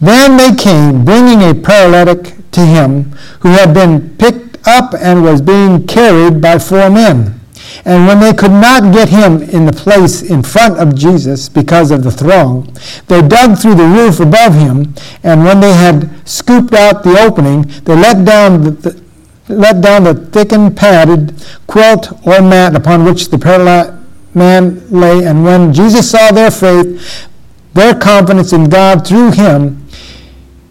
[0.00, 5.40] Then they came, bringing a paralytic to him who had been picked up and was
[5.40, 7.37] being carried by four men.
[7.84, 11.90] And when they could not get him in the place in front of Jesus because
[11.90, 12.74] of the throng,
[13.06, 17.62] they dug through the roof above him, and when they had scooped out the opening,
[17.84, 19.08] they let down the, the
[19.48, 21.32] let down the thickened padded
[21.66, 23.94] quilt or mat upon which the paralyzed
[24.34, 25.24] man lay.
[25.24, 27.28] And when Jesus saw their faith,
[27.72, 29.86] their confidence in God through him,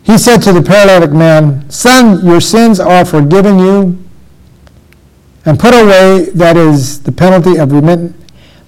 [0.03, 4.06] he said to the paralytic man, Son, your sins are forgiven you
[5.47, 8.13] and put away, that is, the penalty of remitting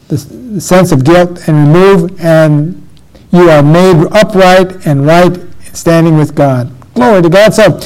[0.07, 0.17] the,
[0.61, 2.87] sense of guilt, and remove, and
[3.31, 5.37] you are made upright and right
[5.73, 6.71] standing with God.
[6.93, 7.53] Glory to God.
[7.53, 7.77] So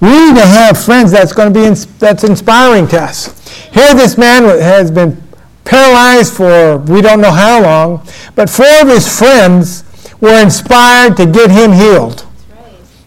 [0.00, 3.48] we need to have friends that's going to be ins- that's inspiring to us.
[3.68, 5.22] Here, this man has been
[5.64, 9.84] paralyzed for we don't know how long, but four of his friends
[10.22, 12.26] were inspired to get him healed.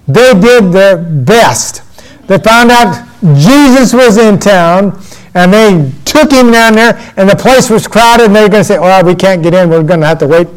[0.08, 1.82] They did their best.
[2.27, 5.01] They found out Jesus was in town
[5.33, 8.61] and they took him down there, and the place was crowded, and they were going
[8.61, 9.69] to say, "Well, we can't get in.
[9.69, 10.47] We're going to have to wait,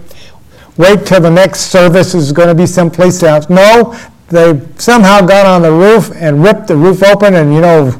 [0.76, 3.96] wait till the next service is going to be someplace else." No,
[4.28, 7.98] they somehow got on the roof and ripped the roof open, and you know,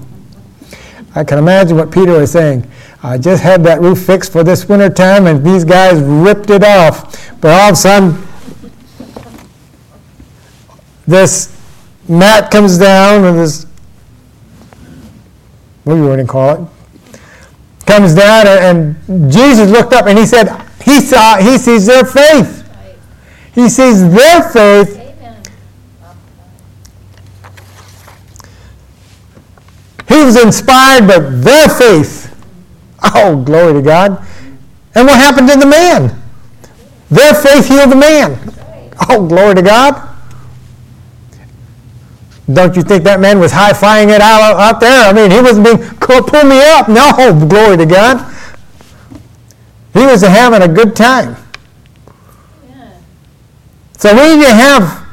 [1.15, 2.69] I can imagine what Peter was saying.
[3.03, 6.65] I just had that roof fixed for this winter time, and these guys ripped it
[6.65, 7.31] off.
[7.41, 8.27] But all of a sudden,
[11.07, 11.55] this
[12.09, 13.67] mat comes down, and this
[15.85, 16.69] what do you want to call it?
[17.87, 20.49] Comes down, and, Jesus looked up, and he said,
[20.83, 22.63] he saw, he sees their faith.
[23.55, 25.01] He sees their faith.
[30.09, 32.31] He was inspired by their faith.
[33.03, 34.27] Oh, glory to God.
[34.95, 36.23] And what happened to the man?
[37.11, 38.39] Their faith healed the man.
[39.09, 40.14] Oh, glory to God.
[42.53, 45.09] Don't you think that man was high flying it out, out there?
[45.09, 46.89] I mean, he wasn't being, pull me up.
[46.89, 48.33] No, glory to God.
[49.95, 51.37] He was having a good time.
[52.69, 52.99] Yeah.
[53.97, 55.07] So we need to have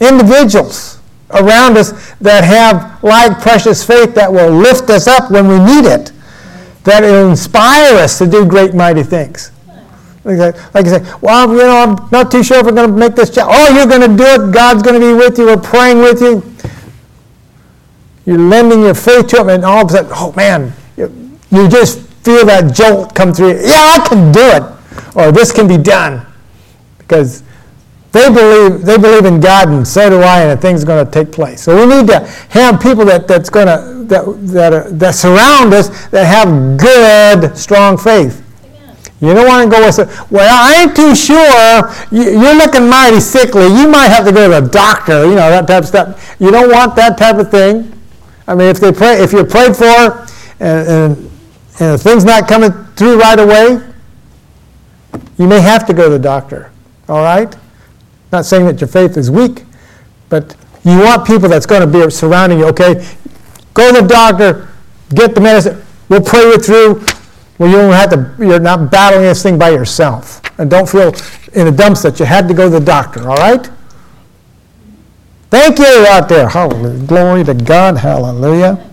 [0.00, 5.58] individuals around us that have like precious faith that will lift us up when we
[5.58, 6.12] need it,
[6.84, 9.50] that will inspire us to do great mighty things.
[10.22, 12.90] Like I like I say, well, you know, I'm not too sure if we're going
[12.90, 13.48] to make this job.
[13.50, 14.52] Oh, you're going to do it.
[14.52, 15.46] God's going to be with you.
[15.46, 16.49] We're praying with you.
[18.26, 21.68] You're lending your faith to Him, and all of a sudden, oh man, you, you
[21.68, 23.52] just feel that jolt come through.
[23.60, 23.66] you.
[23.68, 24.62] Yeah, I can do it,
[25.16, 26.26] or this can be done,
[26.98, 27.42] because
[28.12, 31.10] they believe they believe in God, and so do I, and a thing's going to
[31.10, 31.62] take place.
[31.62, 35.72] So we need to have people that that's going to that that, are, that surround
[35.72, 38.44] us that have good, strong faith.
[38.64, 38.96] Amen.
[39.20, 41.90] You don't want to go with, well, I ain't too sure.
[42.10, 43.66] You- You're looking mighty sickly.
[43.66, 46.36] You might have to go to a doctor, you know, that type of stuff.
[46.40, 47.92] You don't want that type of thing.
[48.46, 50.26] I mean, if they pray, if you're prayed for
[50.60, 51.16] and, and,
[51.80, 53.80] and the thing's not coming through right away,
[55.38, 56.70] you may have to go to the doctor,
[57.08, 57.54] all right?
[58.32, 59.64] Not saying that your faith is weak,
[60.28, 63.06] but you want people that's going to be surrounding you, okay?
[63.74, 64.68] Go to the doctor,
[65.14, 67.04] get the medicine, we'll pray you through.
[67.58, 70.40] Well, you don't have to, you're not battling this thing by yourself.
[70.58, 71.14] And don't feel
[71.52, 73.68] in the dumps that you had to go to the doctor, all right?
[75.50, 76.48] Thank you out there.
[76.48, 77.04] Hallelujah.
[77.06, 77.98] Glory to God.
[77.98, 78.88] Hallelujah.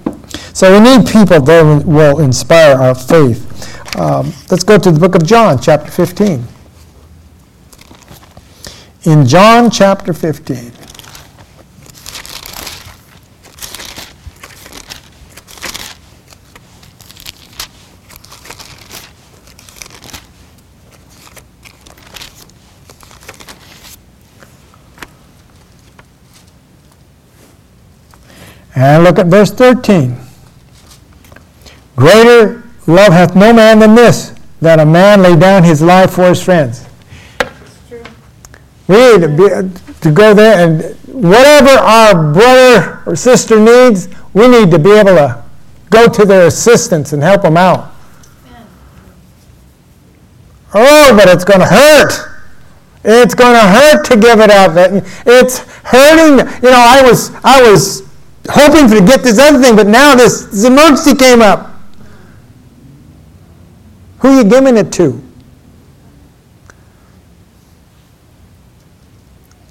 [0.53, 3.43] So we need people that will inspire our faith.
[3.95, 6.43] Um, let's go to the book of John, chapter 15.
[9.03, 10.71] In John chapter 15.
[28.77, 30.15] And look at verse 13.
[31.95, 36.29] Greater love hath no man than this, that a man lay down his life for
[36.29, 36.85] his friends.
[38.87, 44.47] We need to, be, to go there and whatever our brother or sister needs, we
[44.47, 45.43] need to be able to
[45.89, 47.91] go to their assistance and help them out.
[50.75, 52.13] Oh, but it's going to hurt.
[53.03, 54.73] It's going to hurt to give it up.
[55.25, 56.45] It's hurting.
[56.61, 58.06] You know, I was I was
[58.49, 61.73] hoping to get this other thing, but now this, this emergency came up.
[64.19, 65.21] Who are you giving it to?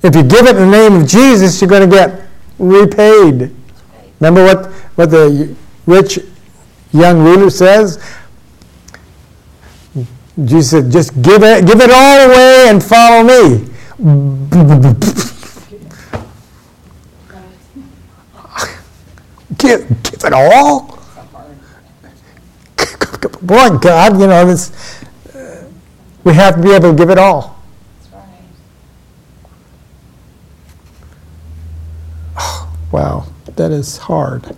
[0.03, 2.23] If you give it in the name of Jesus, you're going to get
[2.59, 3.55] repaid.
[4.21, 6.19] Remember what, what the rich
[6.93, 7.99] young ruler says?
[10.45, 13.69] Jesus said, just give it, give it all away and follow me.
[19.67, 20.97] Give, give it all?
[23.43, 25.03] Boy, God, you know, this,
[25.35, 25.69] uh,
[26.23, 27.61] we have to be able to give it all.
[32.37, 32.69] Right.
[32.93, 33.27] Wow,
[33.57, 34.57] that is hard.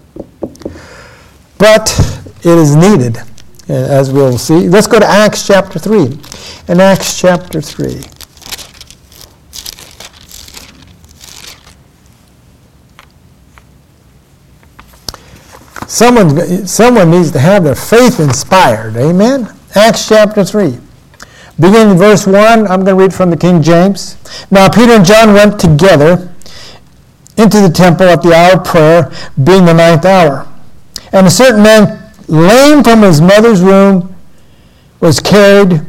[1.56, 1.98] But
[2.40, 3.16] it is needed,
[3.68, 4.68] as we'll see.
[4.68, 6.18] Let's go to Acts chapter 3.
[6.68, 8.02] In Acts chapter 3.
[15.88, 18.94] Someone, someone needs to have their faith inspired.
[18.96, 19.48] Amen?
[19.74, 20.78] Acts chapter 3.
[21.58, 24.18] Beginning in verse 1, I'm going to read from the King James.
[24.50, 26.30] Now Peter and John went together
[27.38, 29.10] into the temple at the hour of prayer,
[29.42, 30.46] being the ninth hour.
[31.12, 34.14] And a certain man, lame from his mother's womb,
[35.00, 35.80] was carried,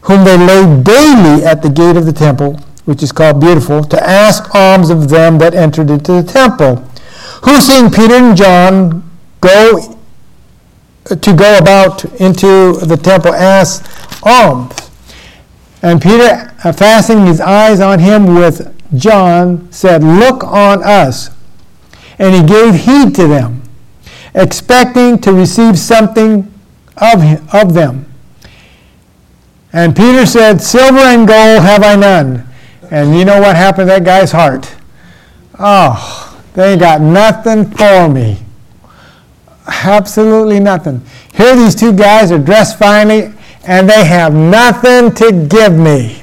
[0.00, 4.04] whom they laid daily at the gate of the temple, which is called Beautiful, to
[4.04, 6.76] ask alms of them that entered into the temple.
[7.44, 9.04] Who, seeing Peter and John
[9.44, 9.98] go
[11.04, 13.86] to go about into the temple, asked
[14.24, 14.90] alms.
[15.82, 21.30] And Peter, uh, fastening his eyes on him with John, said, Look on us.
[22.18, 23.62] And he gave heed to them,
[24.34, 26.50] expecting to receive something
[26.96, 28.06] of, of them.
[29.72, 32.46] And Peter said, Silver and gold have I none.
[32.90, 34.74] And you know what happened to that guy's heart?
[35.58, 38.43] Oh, they got nothing for me.
[39.66, 41.02] Absolutely nothing.
[41.34, 43.32] Here these two guys are dressed finely
[43.66, 46.22] and they have nothing to give me.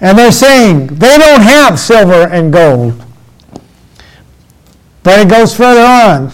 [0.00, 3.04] And they're saying they don't have silver and gold.
[5.02, 6.32] But it goes further on.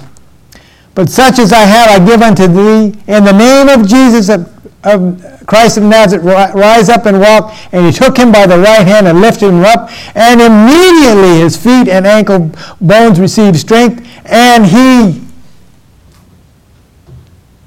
[0.94, 2.98] But such as I have, I give unto thee.
[3.06, 4.50] In the name of Jesus of,
[4.84, 6.24] of Christ of Nazareth,
[6.54, 7.54] rise up and walk.
[7.72, 9.90] And he took him by the right hand and lifted him up.
[10.16, 14.08] And immediately his feet and ankle bones received strength.
[14.24, 15.25] And he,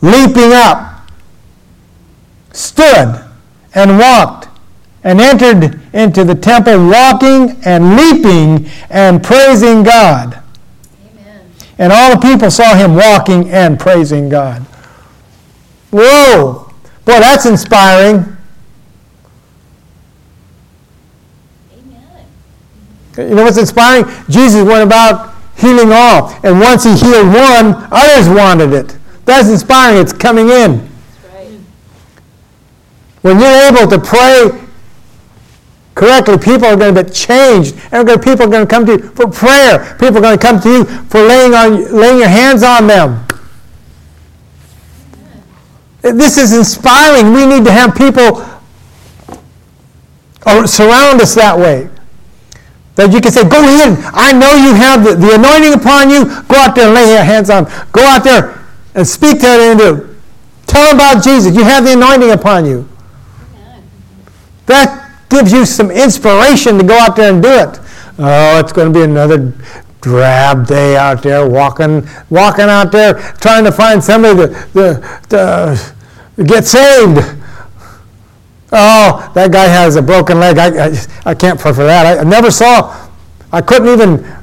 [0.02, 1.10] leaping up,
[2.52, 3.26] stood
[3.74, 4.48] and walked
[5.04, 10.42] and entered into the temple walking and leaping and praising God.
[11.12, 11.52] Amen.
[11.78, 14.62] And all the people saw him walking and praising God.
[15.92, 16.72] Whoa!
[17.06, 18.38] Boy, that's inspiring.
[21.74, 22.26] Amen.
[23.18, 24.06] You know what's inspiring?
[24.30, 26.30] Jesus went about healing all.
[26.44, 28.99] And once he healed one, others wanted it.
[29.30, 30.02] That's inspiring.
[30.02, 30.90] It's coming in.
[31.32, 31.60] Right.
[33.22, 34.50] When you're able to pray
[35.94, 37.76] correctly, people are going to get changed.
[37.92, 39.96] And people are going to come to you for prayer.
[40.00, 43.24] People are going to come to you for laying, on, laying your hands on them.
[46.02, 47.32] This is inspiring.
[47.32, 48.38] We need to have people
[50.66, 51.88] surround us that way.
[52.96, 53.96] That you can say, go in.
[54.12, 56.26] I know you have the, the anointing upon you.
[56.48, 57.66] Go out there and lay your hands on.
[57.92, 58.59] Go out there
[58.96, 60.16] and speak to that individual.
[60.66, 61.56] Tell them about Jesus.
[61.56, 62.88] You have the anointing upon you.
[64.66, 67.80] That gives you some inspiration to go out there and do it.
[68.20, 69.54] Oh, it's going to be another
[70.02, 75.94] drab day out there walking walking out there trying to find somebody to, to,
[76.38, 77.18] to get saved
[78.72, 82.22] oh that guy has a broken leg i, I, I can't pray for that I,
[82.22, 83.10] I, never saw
[83.52, 84.39] i couldn't even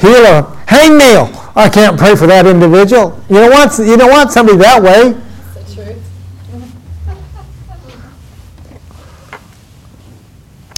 [0.00, 4.30] heal a hangnail i can't pray for that individual you don't want, you don't want
[4.30, 5.14] somebody that way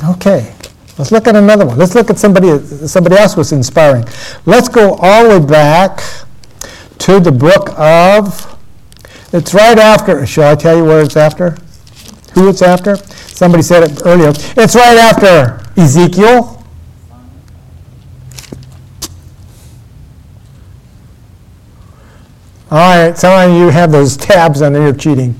[0.08, 0.54] okay
[1.00, 1.78] Let's look at another one.
[1.78, 4.04] Let's look at somebody somebody else was inspiring.
[4.44, 6.02] Let's go all the way back
[6.98, 8.58] to the book of.
[9.32, 10.26] It's right after.
[10.26, 11.56] Shall I tell you where it's after?
[12.34, 12.96] Who it's after?
[12.96, 14.28] Somebody said it earlier.
[14.28, 16.59] It's right after Ezekiel.
[22.72, 25.34] All right, some of you have those tabs on there, you're cheating.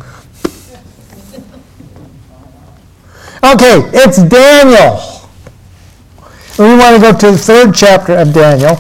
[3.45, 5.01] Okay, it's Daniel.
[6.59, 8.77] We want to go to the third chapter of Daniel.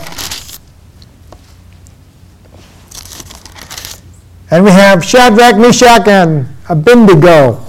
[4.50, 7.64] And we have Shadrach, Meshach, and Abednego.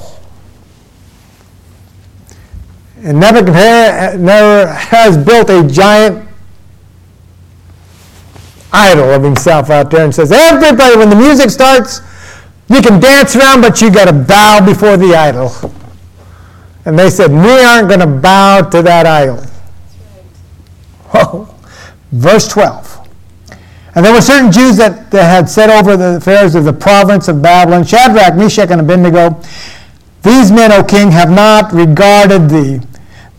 [3.04, 6.28] And Nebuchadnezzar has built a giant
[8.74, 12.02] idol of himself out there and says, Everybody, when the music starts,
[12.70, 15.52] you can dance around, but you got to bow before the idol.
[16.86, 19.44] And they said, We aren't going to bow to that idol.
[22.12, 23.10] Verse 12.
[23.94, 27.28] And there were certain Jews that, that had set over the affairs of the province
[27.28, 29.42] of Babylon, Shadrach, Meshach, and Abednego.
[30.24, 32.80] These men, O king, have not regarded thee.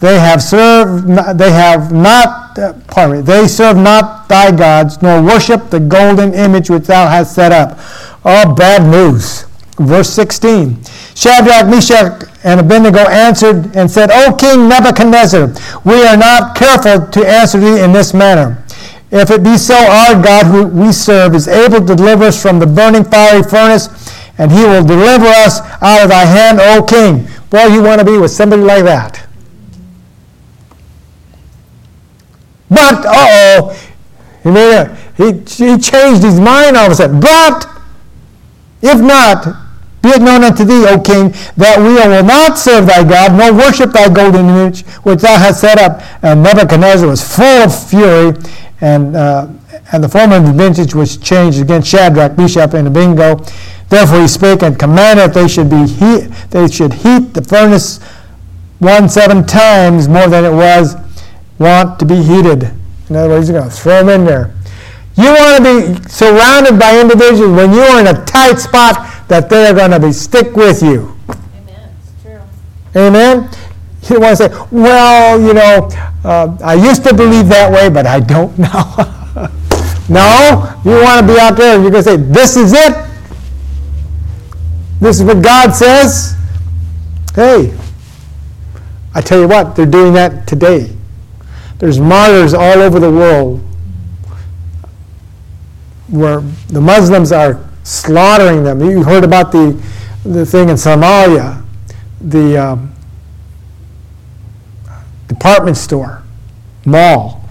[0.02, 1.06] They have served,
[1.38, 6.34] they have not, uh, pardon me, they serve not thy gods, nor worship the golden
[6.34, 7.78] image which thou hast set up.
[8.24, 9.44] Oh, bad news.
[9.78, 10.82] Verse 16.
[11.14, 17.24] Shadrach, Meshach, and Abednego answered and said, O King Nebuchadnezzar, we are not careful to
[17.24, 18.64] answer thee in this manner.
[19.12, 22.58] If it be so, our God who we serve is able to deliver us from
[22.58, 23.86] the burning fiery furnace,
[24.36, 27.28] and he will deliver us out of thy hand, O King.
[27.50, 29.21] Boy, you want to be with somebody like that.
[32.72, 33.76] But, uh-oh,
[34.42, 37.20] he, he, he changed his mind all of a sudden.
[37.20, 37.66] But,
[38.80, 39.44] if not,
[40.02, 43.52] be it known unto thee, O king, that we will not serve thy God, nor
[43.52, 46.02] worship thy golden image which thou hast set up.
[46.24, 48.34] And Nebuchadnezzar was full of fury,
[48.80, 49.46] and, uh,
[49.92, 53.44] and the form of the vintage was changed against Shadrach, Meshach, and Abednego.
[53.88, 55.84] Therefore he spake and commanded that they should be
[56.48, 58.00] they should heat the furnace
[58.78, 60.96] one seven times more than it was
[61.62, 62.64] wont to be heated.
[63.08, 64.54] In other words, he's going to throw them in there.
[65.16, 69.48] You want to be surrounded by individuals when you are in a tight spot that
[69.48, 71.16] they're going to be stick with you.
[71.28, 71.94] Amen.
[71.98, 72.40] It's true.
[72.96, 73.48] Amen.
[74.08, 75.88] You want to say, well, you know,
[76.24, 78.94] uh, I used to believe that way, but I don't now.
[80.08, 82.94] no, you want to be out there and you're going to say, this is it.
[85.00, 86.36] this is what God says,
[87.34, 87.76] hey,
[89.14, 90.96] I tell you what, they're doing that today.
[91.82, 93.58] There's martyrs all over the world
[96.06, 98.80] where the Muslims are slaughtering them.
[98.88, 99.72] You heard about the,
[100.22, 101.60] the thing in Somalia,
[102.20, 102.94] the um,
[105.26, 106.22] department store,
[106.86, 107.44] mall.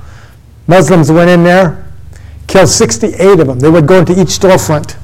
[0.66, 1.92] Muslims went in there,
[2.48, 3.60] killed 68 of them.
[3.60, 4.96] They would go into each storefront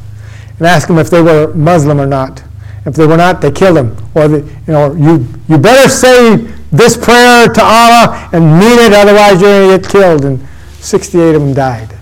[0.58, 2.42] and ask them if they were Muslim or not.
[2.86, 3.98] If they were not, they killed them.
[4.16, 9.42] Or, you know, you, you better say this prayer to Allah and mean it, otherwise
[9.42, 10.26] you're going to get killed.
[10.26, 10.48] And
[10.80, 11.98] 68 of them died.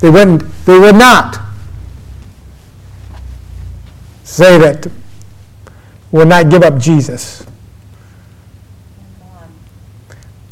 [0.00, 1.40] They wouldn't, they would not
[4.24, 4.86] say that,
[6.10, 7.46] would not give up Jesus.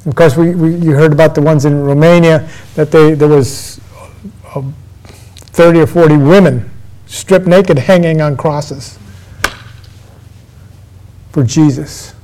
[0.04, 3.80] Of course, we, we, you heard about the ones in Romania that they, there was
[4.54, 4.62] uh,
[5.04, 6.70] 30 or 40 women
[7.06, 8.98] stripped naked hanging on crosses
[11.30, 12.14] for Jesus.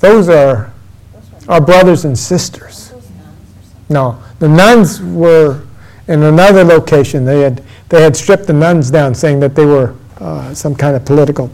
[0.00, 0.72] Those are
[1.48, 2.92] our brothers and sisters.
[3.88, 5.62] No, the nuns were
[6.08, 7.24] in another location.
[7.24, 10.94] They had, they had stripped the nuns down, saying that they were uh, some kind
[10.96, 11.50] of political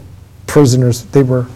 [0.47, 1.03] prisoners.
[1.05, 1.47] They were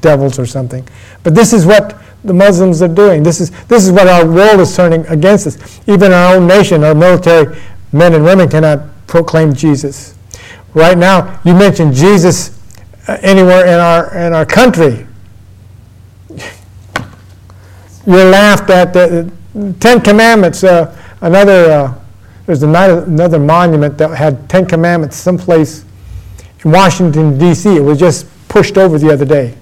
[0.00, 0.86] devils or something.
[1.22, 3.22] But this is what the Muslims are doing.
[3.22, 5.80] This is, this is what our world is turning against us.
[5.86, 7.58] Even our own nation, our military
[7.92, 10.16] men and women cannot proclaim Jesus.
[10.74, 12.58] Right now, you mentioned Jesus
[13.08, 15.06] uh, anywhere in our, in our country.
[18.06, 18.92] You're laughed at.
[18.92, 19.30] The
[19.80, 21.94] Ten Commandments, uh, another, uh,
[22.46, 25.84] there's another, another monument that had Ten Commandments someplace
[26.64, 27.76] in Washington, D.C.
[27.76, 29.56] It was just pushed over the other day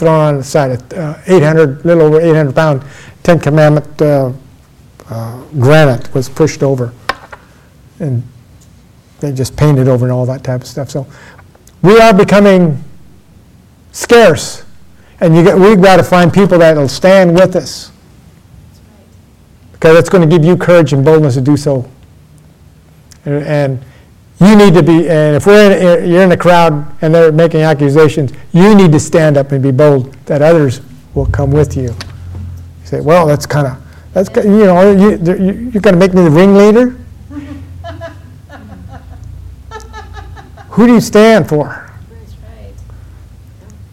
[0.00, 0.92] thrown on the side.
[0.92, 2.82] Uh, 800, little over 800 pound
[3.22, 4.32] Ten Commandment uh,
[5.08, 6.92] uh, granite was pushed over,
[8.00, 8.22] and
[9.20, 10.90] they just painted over and all that type of stuff.
[10.90, 11.06] So
[11.82, 12.82] we are becoming
[13.92, 14.64] scarce,
[15.20, 17.92] and you get, we've got to find people that will stand with us,
[19.72, 21.88] because it's going to give you courage and boldness to do so.
[23.24, 23.84] And, and
[24.40, 27.60] you need to be, and if we're in, you're in a crowd and they're making
[27.60, 30.80] accusations, you need to stand up and be bold that others
[31.14, 31.90] will come with you.
[31.90, 31.96] You
[32.84, 33.82] say, well, that's kind of,
[34.14, 36.96] that's, you know, you, you- you're going to make me the ringleader?
[40.70, 41.89] Who do you stand for?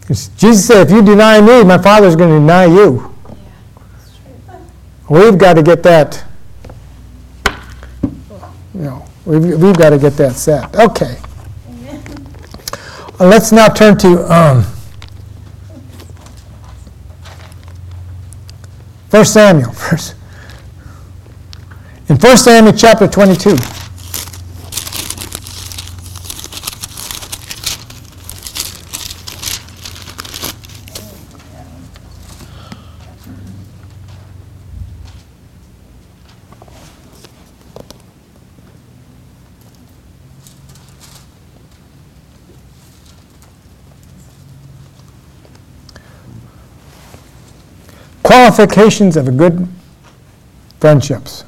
[0.07, 3.13] Jesus said, if you deny me, my Father's going to deny you.
[5.09, 6.23] We've got to get that,
[8.73, 10.73] you know, we've, we've got to get that set.
[10.75, 11.17] Okay.
[13.19, 14.63] Uh, Let's now turn to um,
[19.09, 19.71] 1 Samuel.
[19.73, 20.15] First.
[22.07, 23.57] In 1 Samuel chapter 22.
[48.27, 49.69] Qualifications of a good
[50.81, 51.45] friendships.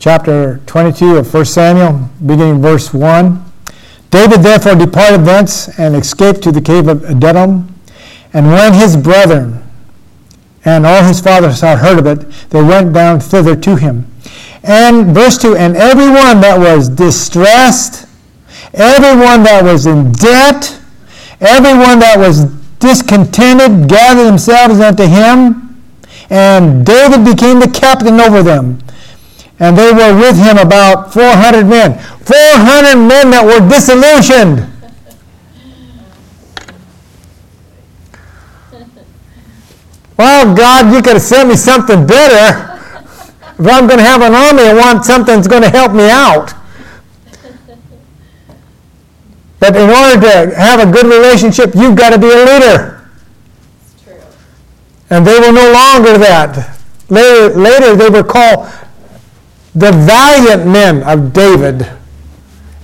[0.00, 3.44] Chapter 22 of 1 Samuel, beginning verse 1.
[4.10, 7.72] David therefore departed thence and escaped to the cave of Adullam.
[8.32, 9.62] And when his brethren
[10.64, 14.10] and all his fathers had heard of it, they went down thither to him.
[14.64, 18.08] And verse 2 And everyone that was distressed,
[18.74, 20.80] everyone that was in debt,
[21.40, 25.82] everyone that was discontented gathered themselves unto him,
[26.30, 28.78] and David became the captain over them.
[29.60, 31.98] And they were with him about 400 men.
[31.98, 34.66] 400 men that were disillusioned.
[40.18, 42.80] Well, God, you could have sent me something better.
[43.56, 46.10] If I'm going to have an army, I want something that's going to help me
[46.10, 46.57] out.
[49.60, 53.08] But in order to have a good relationship, you've got to be a leader.
[53.80, 54.20] It's true.
[55.10, 56.78] And they were no longer that.
[57.08, 58.68] Later, later they were called
[59.74, 61.88] the valiant men of David.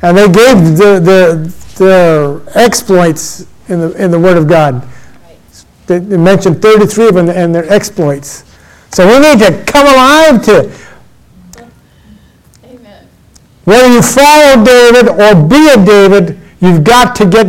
[0.02, 4.74] And they gave the, the, their exploits in the, in the Word of God.
[4.74, 5.64] Right.
[5.86, 8.44] They, they mentioned 33 of them and their exploits.
[8.90, 10.72] So we need to come alive to
[12.64, 13.08] Amen.
[13.64, 17.46] whether you follow David or be a David, you've got to get,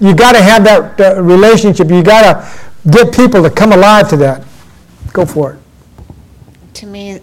[0.00, 1.88] you've got to have that uh, relationship.
[1.90, 4.44] You've got to get people to come alive to that.
[5.12, 5.58] Go for it.
[6.74, 7.20] To me,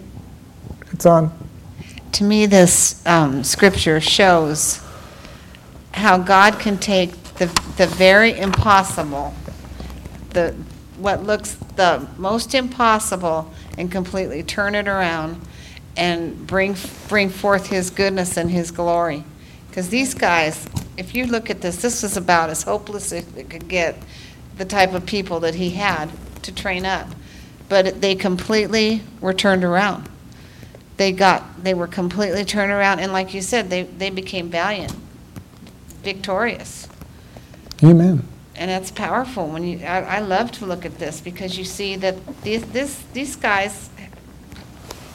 [0.92, 1.30] It's on.
[2.12, 4.80] to me, this um, scripture shows
[5.92, 9.32] how God can take the, the very impossible,
[10.30, 10.54] the,
[10.98, 15.40] what looks the most impossible, and completely turn it around
[15.96, 16.76] and bring,
[17.08, 19.24] bring forth His goodness and His glory.
[19.68, 20.66] Because these guys,
[20.96, 23.96] if you look at this, this is about as hopeless as it could get,
[24.56, 26.10] the type of people that he had
[26.42, 27.08] to train up.
[27.68, 30.08] But they completely were turned around.
[30.96, 34.94] They got, they were completely turned around, and like you said, they, they became valiant,
[36.02, 36.88] victorious.
[37.82, 38.28] Amen.
[38.54, 41.96] And that's powerful when you, I, I love to look at this because you see
[41.96, 43.90] that these, this, these guys,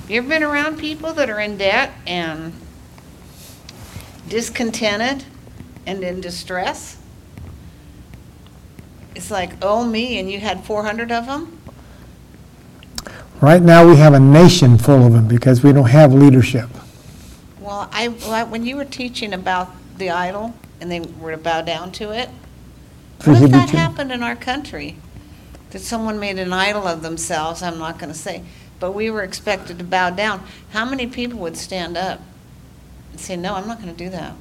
[0.09, 2.51] you ever been around people that are in debt and
[4.27, 5.23] discontented
[5.85, 6.97] and in distress?
[9.15, 11.59] It's like, oh me, and you had 400 of them?
[13.41, 16.69] Right now, we have a nation full of them because we don't have leadership.
[17.61, 21.61] Well, I, well, when you were teaching about the idol and they were to bow
[21.61, 22.29] down to it,
[23.25, 24.97] what if that happened in our country?
[25.71, 28.43] That someone made an idol of themselves, I'm not going to say,
[28.79, 30.45] but we were expected to bow down.
[30.71, 32.21] How many people would stand up
[33.11, 34.33] and say, no, I'm not going to do that?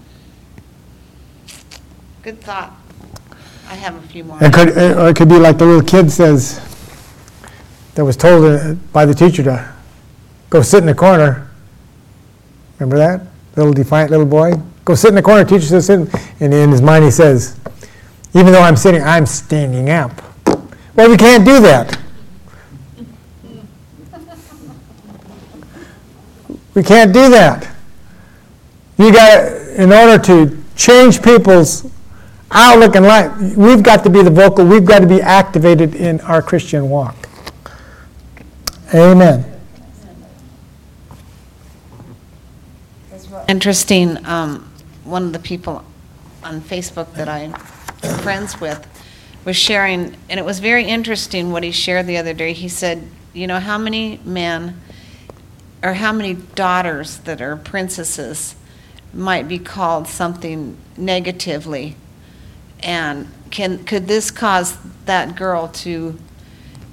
[2.29, 2.77] Good thought.
[3.71, 4.37] I have a few more.
[4.43, 6.61] It could, or it could be like the little kid says,
[7.95, 9.75] that was told uh, by the teacher to
[10.51, 11.51] go sit in the corner.
[12.79, 13.23] Remember that?
[13.57, 14.53] Little defiant little boy?
[14.85, 16.01] Go sit in the corner, teacher says sit.
[16.39, 17.59] And in his mind he says,
[18.35, 20.13] even though I'm sitting, I'm standing up.
[20.97, 21.99] Well, we can't do that.
[26.75, 27.75] We can't do that.
[28.99, 31.91] You got, in order to change people's
[32.51, 36.21] outlook in life, we've got to be the vocal, we've got to be activated in
[36.23, 37.17] our Christian walk.
[38.95, 39.45] Amen.
[43.49, 44.71] Interesting, um,
[45.05, 45.85] one of the people
[46.43, 47.55] on Facebook that I'm
[48.23, 48.87] friends with
[49.45, 52.53] was sharing, and it was very interesting what he shared the other day.
[52.53, 54.81] He said, you know, how many men
[55.83, 58.55] or how many daughters that are princesses
[59.15, 61.97] might be called something negatively?
[62.81, 66.19] And can, could this cause that girl to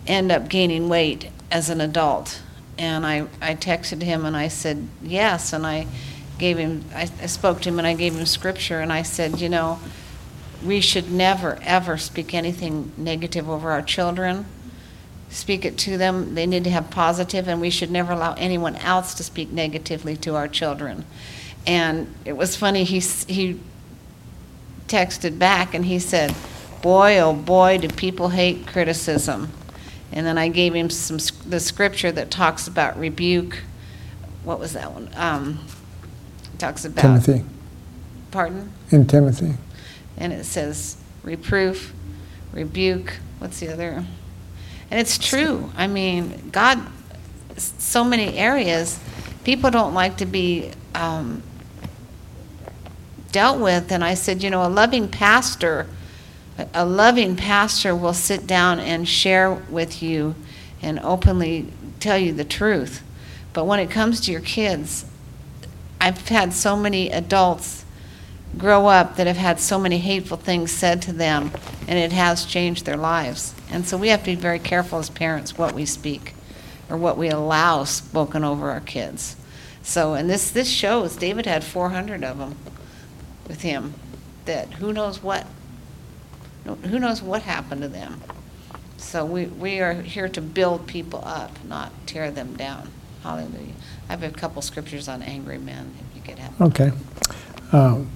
[0.08, 2.42] end up gaining weight as an adult?
[2.78, 5.88] And I, I texted him and I said, yes, and I
[6.38, 9.40] gave him, I, I spoke to him and I gave him scripture and I said,
[9.40, 9.80] you know,
[10.64, 14.46] we should never, ever speak anything negative over our children.
[15.30, 16.36] Speak it to them.
[16.36, 20.16] They need to have positive, and we should never allow anyone else to speak negatively
[20.18, 21.06] to our children.
[21.68, 23.60] And it was funny, he, he
[24.88, 26.34] texted back and he said,
[26.82, 29.52] Boy, oh boy, do people hate criticism.
[30.12, 31.18] And then I gave him some,
[31.50, 33.64] the scripture that talks about rebuke.
[34.44, 35.10] What was that one?
[35.16, 35.66] Um,
[36.58, 37.02] talks about.
[37.02, 37.44] Timothy,
[38.32, 38.72] Pardon?
[38.92, 39.56] in Timothy.
[40.18, 41.94] and it says reproof,
[42.54, 44.06] rebuke, what's the other?
[44.92, 45.72] And it's true.
[45.76, 46.80] I mean, God,
[47.58, 49.00] so many areas,
[49.44, 51.42] people don't like to be um,
[53.36, 53.92] dealt with.
[53.92, 55.88] And I said, you know, a loving pastor,
[56.74, 60.36] a- loving pastor will sit down and share with you
[60.82, 61.68] and openly
[62.00, 63.04] tell you the truth.
[63.52, 65.04] But when it comes to your kids,
[66.00, 67.84] I've had so many adults
[68.58, 71.52] grow up that have had so many hateful things said to them,
[71.90, 73.54] and it has changed their lives.
[73.70, 76.36] And so we have to be very careful as parents what we speak
[76.90, 79.36] or what we allow spoken over our kids.
[79.84, 82.56] So, and this, this shows David had 400 of them
[83.48, 83.94] with him
[84.46, 85.46] that who knows what,
[86.66, 88.22] who knows what happened to them.
[88.98, 92.90] So we, we are here to build people up, not tear them down.
[93.24, 93.74] Hallelujah.
[94.08, 96.62] I have a couple scriptures on angry men, if you could have.
[96.62, 96.92] Okay.
[97.72, 98.10] Um,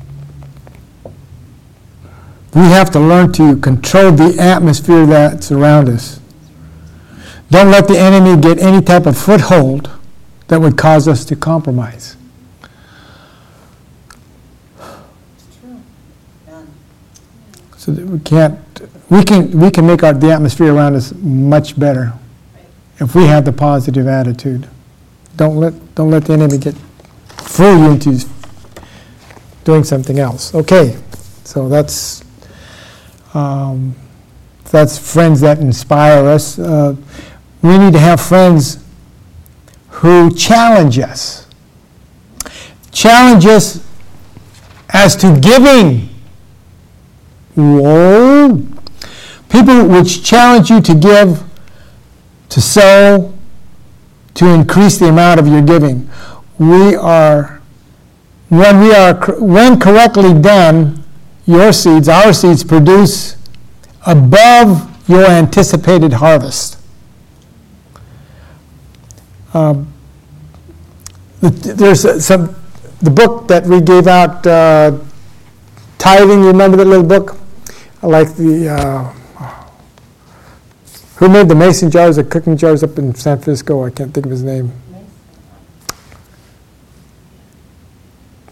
[2.53, 6.19] We have to learn to control the atmosphere that's around us.
[7.51, 9.91] Don't let the enemy get any type of foothold
[10.47, 12.17] that would cause us to compromise.
[17.89, 18.59] So that we can't,
[19.09, 22.13] we can, we can make our, the atmosphere around us much better
[22.99, 24.69] if we have the positive attitude.
[25.35, 26.75] Don't let, don't let the enemy get,
[27.37, 28.23] fool you into
[29.63, 30.53] doing something else.
[30.53, 30.97] Okay,
[31.43, 32.23] so that's,
[33.33, 33.95] um,
[34.65, 36.59] that's friends that inspire us.
[36.59, 36.95] Uh,
[37.63, 38.83] we need to have friends
[39.89, 41.47] who challenge us.
[42.91, 43.83] Challenge us
[44.89, 46.09] as to giving.
[47.60, 48.66] Whoa.
[49.49, 51.43] People which challenge you to give,
[52.49, 53.34] to sow,
[54.36, 56.10] to increase the amount of your giving.
[56.57, 57.62] we are,
[58.49, 61.03] when we are, when correctly done,
[61.45, 63.36] your seeds, our seeds produce
[64.05, 66.78] above your anticipated harvest.
[69.53, 69.91] Um,
[71.41, 72.55] There's some,
[73.01, 74.99] the book that we gave out, uh,
[75.97, 77.38] tithing, you remember that little book?
[78.02, 79.14] I like the, uh,
[81.18, 83.84] who made the mason jars, the cooking jars up in San Francisco?
[83.84, 84.72] I can't think of his name.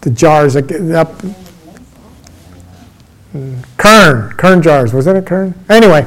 [0.02, 1.22] The jars up.
[3.78, 5.54] Kerr, Kerr jars, was that a Kerr?
[5.68, 6.06] Anyway,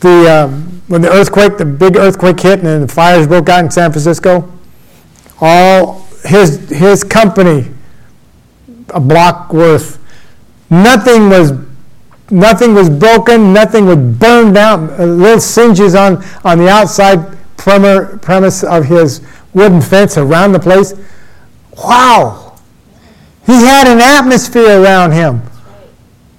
[0.00, 3.70] the, um, when the earthquake, the big earthquake hit and the fires broke out in
[3.70, 4.50] San Francisco,
[5.40, 7.68] all, his, his company,
[8.90, 9.98] a block worth,
[10.70, 11.52] nothing was,
[12.30, 18.62] nothing was broken, nothing was burned out, uh, little singes on, on the outside premise
[18.62, 19.20] of his
[19.54, 20.94] wooden fence around the place.
[21.76, 22.56] Wow!
[23.46, 25.40] He had an atmosphere around him.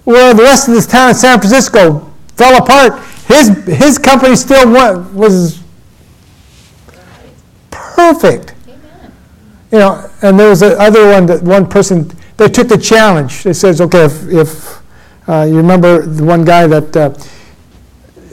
[0.04, 4.72] Where the rest of this town in San Francisco fell apart, his, his company still
[4.72, 5.62] wa- was
[7.70, 8.56] perfect.
[9.72, 13.44] You know, and there was another one that one person they took the challenge.
[13.44, 14.79] They says, okay, if, if
[15.30, 17.14] uh, you remember the one guy that uh,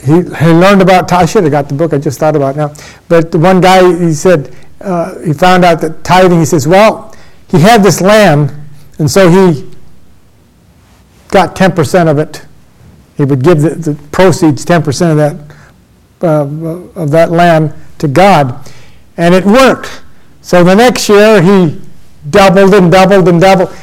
[0.03, 1.13] he, he learned about.
[1.13, 1.93] I should have got the book.
[1.93, 2.73] I just thought about now.
[3.09, 6.39] But the one guy he said uh, he found out that tithing.
[6.39, 7.15] He says, well,
[7.49, 8.53] he had this land,
[8.99, 9.71] and so he
[11.29, 12.47] got ten percent of it.
[13.17, 15.57] He would give the, the proceeds ten percent of that
[16.23, 18.71] uh, of that land to God,
[19.17, 20.03] and it worked.
[20.41, 21.81] So the next year, he
[22.31, 23.77] doubled and doubled and doubled.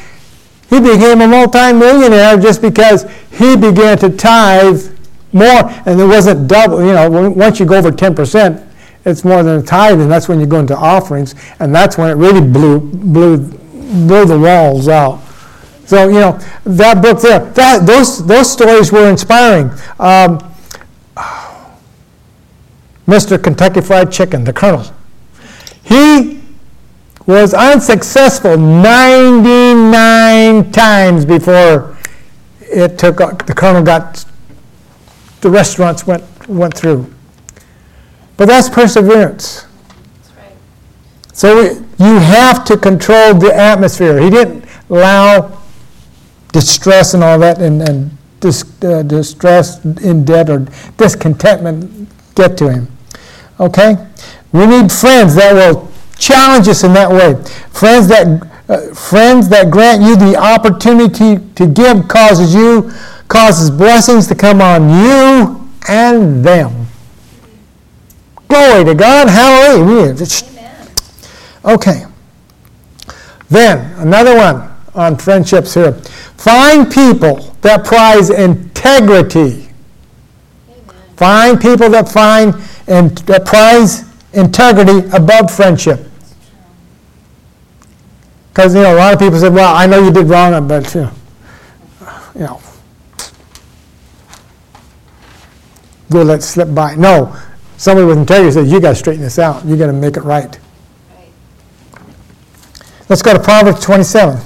[0.70, 4.90] He became a multimillionaire just because he began to tithe
[5.32, 6.84] more, and it wasn't double.
[6.84, 8.68] You know, once you go over 10%,
[9.06, 12.10] it's more than a tithe, and that's when you go into offerings, and that's when
[12.10, 15.20] it really blew, blew, blew the walls out.
[15.86, 19.70] So, you know, that book there, that, those, those stories were inspiring.
[20.00, 20.40] Um,
[23.08, 23.44] Mr.
[23.44, 24.86] Kentucky Fried Chicken, the Colonel,
[25.84, 26.43] he
[27.26, 31.98] was unsuccessful 99 times before
[32.62, 34.26] it took, the colonel got,
[35.42, 37.12] the restaurants went, went through.
[38.36, 39.66] But that's perseverance.
[40.18, 40.58] That's right.
[41.34, 44.20] So you have to control the atmosphere.
[44.20, 45.62] He didn't allow
[46.52, 50.68] distress and all that and, and dis, uh, distress in debt or
[50.98, 52.88] discontentment get to him.
[53.60, 53.96] Okay?
[54.52, 57.36] We need friends that will challenge us in that way.
[57.72, 62.92] Friends that, uh, friends that grant you the opportunity to give causes you,
[63.28, 66.88] causes blessings to come on you and them.
[68.48, 69.30] Glory to God.
[69.30, 70.16] Hallelujah.
[71.66, 72.06] Okay.
[73.50, 75.94] Then, another one on friendships here.
[75.94, 79.70] Find people that prize integrity.
[80.70, 80.96] Amen.
[81.16, 82.54] Find people that find
[82.88, 84.04] and that prize
[84.34, 86.10] integrity above friendship.
[88.50, 90.94] Because, you know, a lot of people said, well, I know you did wrong, but,
[90.94, 91.12] you know,
[92.36, 92.62] you know,
[96.10, 96.96] we'll let it slip by.
[96.96, 97.36] No,
[97.78, 99.66] somebody with integrity says, you got to straighten this out.
[99.66, 100.60] You got to make it right.
[101.16, 101.32] Right.
[103.10, 104.40] Let's go to Proverbs 27.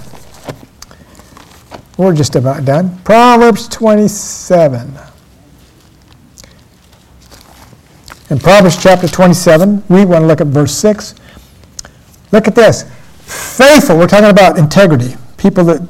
[1.98, 2.98] We're just about done.
[3.00, 4.98] Proverbs 27.
[8.30, 11.16] In Proverbs chapter 27, we want to look at verse 6.
[12.34, 12.84] Look at this.
[13.22, 15.16] Faithful, we're talking about integrity.
[15.38, 15.82] People that.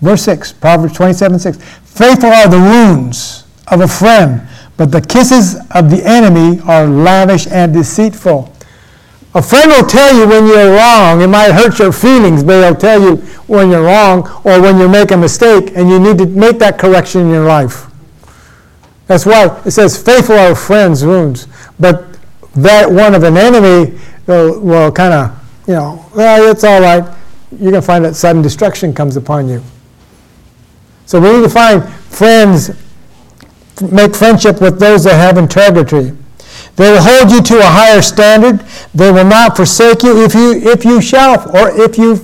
[0.00, 1.58] Verse 6, Proverbs 27, 6.
[1.82, 4.46] Faithful are the wounds of a friend,
[4.76, 8.54] but the kisses of the enemy are lavish and deceitful.
[9.34, 11.20] A friend will tell you when you're wrong.
[11.20, 13.16] It might hurt your feelings, but he'll tell you
[13.48, 16.78] when you're wrong or when you make a mistake and you need to make that
[16.78, 17.87] correction in your life.
[19.08, 21.48] That's why it says, faithful are friends' wounds.
[21.80, 22.18] But
[22.54, 26.80] that one of an enemy uh, will, will kind of, you know, well, it's all
[26.80, 27.02] right.
[27.50, 29.62] You're going to find that sudden destruction comes upon you.
[31.06, 32.70] So we need to find friends,
[33.80, 36.14] make friendship with those that have integrity.
[36.76, 38.60] They will hold you to a higher standard.
[38.94, 42.20] They will not forsake you if you if you shall or if you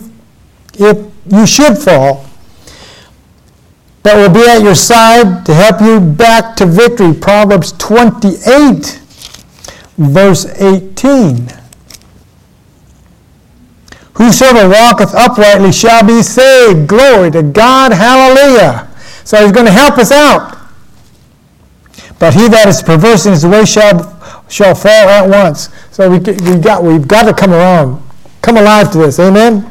[0.75, 2.24] if you should fall.
[4.05, 7.15] But will be at your side to help you back to victory.
[7.15, 9.01] Proverbs 28,
[9.97, 11.49] verse 18.
[14.13, 16.87] Whosoever walketh uprightly shall be saved.
[16.87, 17.93] Glory to God.
[17.93, 18.91] Hallelujah.
[19.25, 20.59] So he's going to help us out.
[22.19, 25.71] But he that is perverse in his way shall, shall fall at once.
[25.93, 28.07] So we, we got, we've got to come along,
[28.43, 29.63] come alive to this, amen?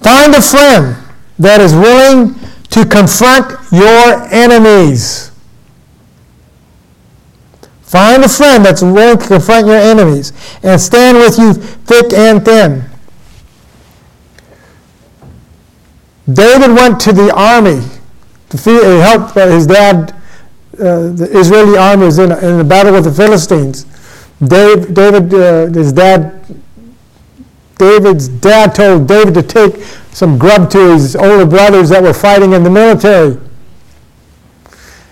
[0.00, 0.96] Find a friend
[1.40, 2.34] that is willing
[2.72, 5.30] to confront your enemies.
[7.82, 12.42] Find a friend that's willing to confront your enemies and stand with you thick and
[12.42, 12.84] thin.
[16.32, 17.82] David went to the army
[18.48, 18.56] to
[19.02, 20.12] help uh, his dad.
[20.72, 23.84] Uh, the Israeli army was in a, in a battle with the Philistines.
[24.42, 26.42] Dave, David, uh, his dad,
[27.76, 32.52] David's dad told David to take some grub to his older brothers that were fighting
[32.52, 33.38] in the military.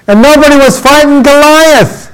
[0.07, 2.11] And nobody was fighting Goliath.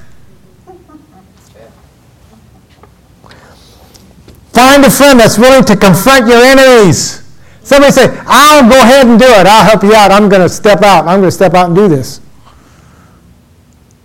[4.53, 7.23] Find a friend that's willing to confront your enemies.
[7.61, 9.45] Somebody say, I'll go ahead and do it.
[9.45, 10.09] I'll help you out.
[10.09, 11.05] I'm going to step out.
[11.05, 12.21] I'm going to step out and do this.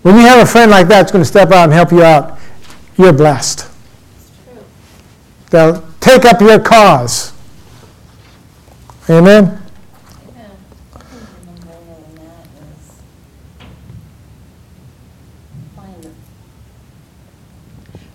[0.03, 2.03] When you have a friend like that that's going to step out and help you
[2.03, 2.39] out,
[2.97, 3.69] you're blessed.
[5.51, 7.32] They'll take up your cause.
[9.09, 9.59] Amen?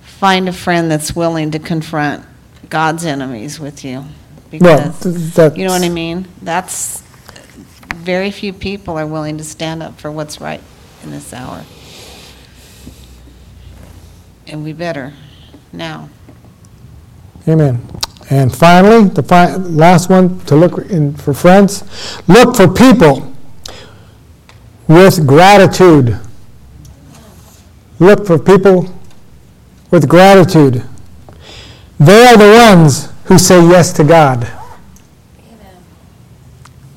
[0.02, 2.26] Find a friend that's willing to confront
[2.70, 4.06] God's enemies with you.
[4.50, 6.28] Because, that, you know what I mean?
[6.42, 7.04] That's,
[8.08, 10.62] very few people are willing to stand up for what's right
[11.04, 11.66] in this hour.
[14.48, 15.14] And we better,
[15.74, 16.10] now.
[17.48, 17.86] Amen.
[18.30, 21.84] And finally, the fi- last one to look in for friends,
[22.28, 23.34] look for people
[24.88, 26.20] with gratitude.
[28.00, 28.94] Look for people
[29.92, 30.84] with gratitude.
[32.00, 34.44] They are the ones who say yes to God.
[34.44, 35.84] Amen.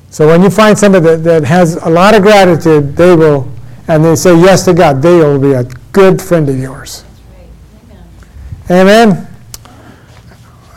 [0.09, 3.49] So when you find somebody that, that has a lot of gratitude, they will,
[3.87, 5.63] and they say yes to God, they will be a
[5.93, 7.03] good friend of yours.
[8.69, 8.69] Right.
[8.69, 9.07] Amen.
[9.09, 9.30] Amen.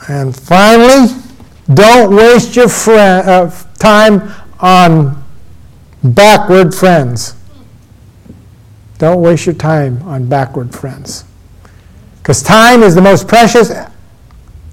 [0.08, 1.08] And finally,
[1.72, 5.24] don't waste your friend, uh, time on
[6.02, 7.34] backward friends.
[8.98, 11.24] Don't waste your time on backward friends.
[12.18, 13.70] Because time is the most precious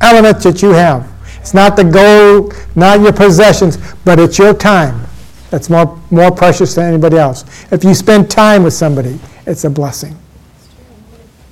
[0.02, 1.10] element that you have.
[1.40, 5.08] It's not the gold, not your possessions, but it's your time
[5.52, 7.44] that's more, more precious than anybody else.
[7.72, 10.18] If you spend time with somebody, it's a blessing.
[10.56, 10.86] It's true.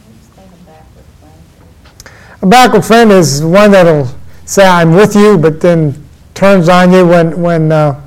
[0.07, 2.28] Who's coming back with friends?
[2.41, 4.09] A backward friend is one that'll
[4.45, 8.01] say, I'm with you, but then turns on you when, when uh,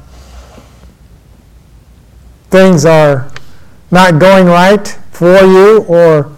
[2.49, 3.30] things are
[3.91, 6.35] not going right for you or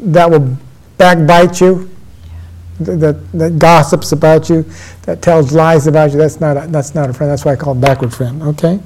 [0.00, 0.56] that will
[0.98, 1.88] backbite you,
[2.84, 4.64] th- that, that gossips about you,
[5.02, 6.18] that tells lies about you.
[6.18, 7.30] That's not a, that's not a friend.
[7.30, 8.80] That's why I call it backward friend, okay?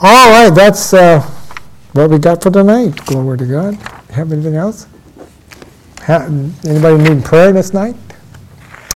[0.00, 1.20] All right, that's uh,
[1.92, 2.96] what we got for tonight.
[3.04, 3.74] Glory to God.
[4.10, 4.86] Have anything else?
[6.08, 7.94] Anybody need prayer this night?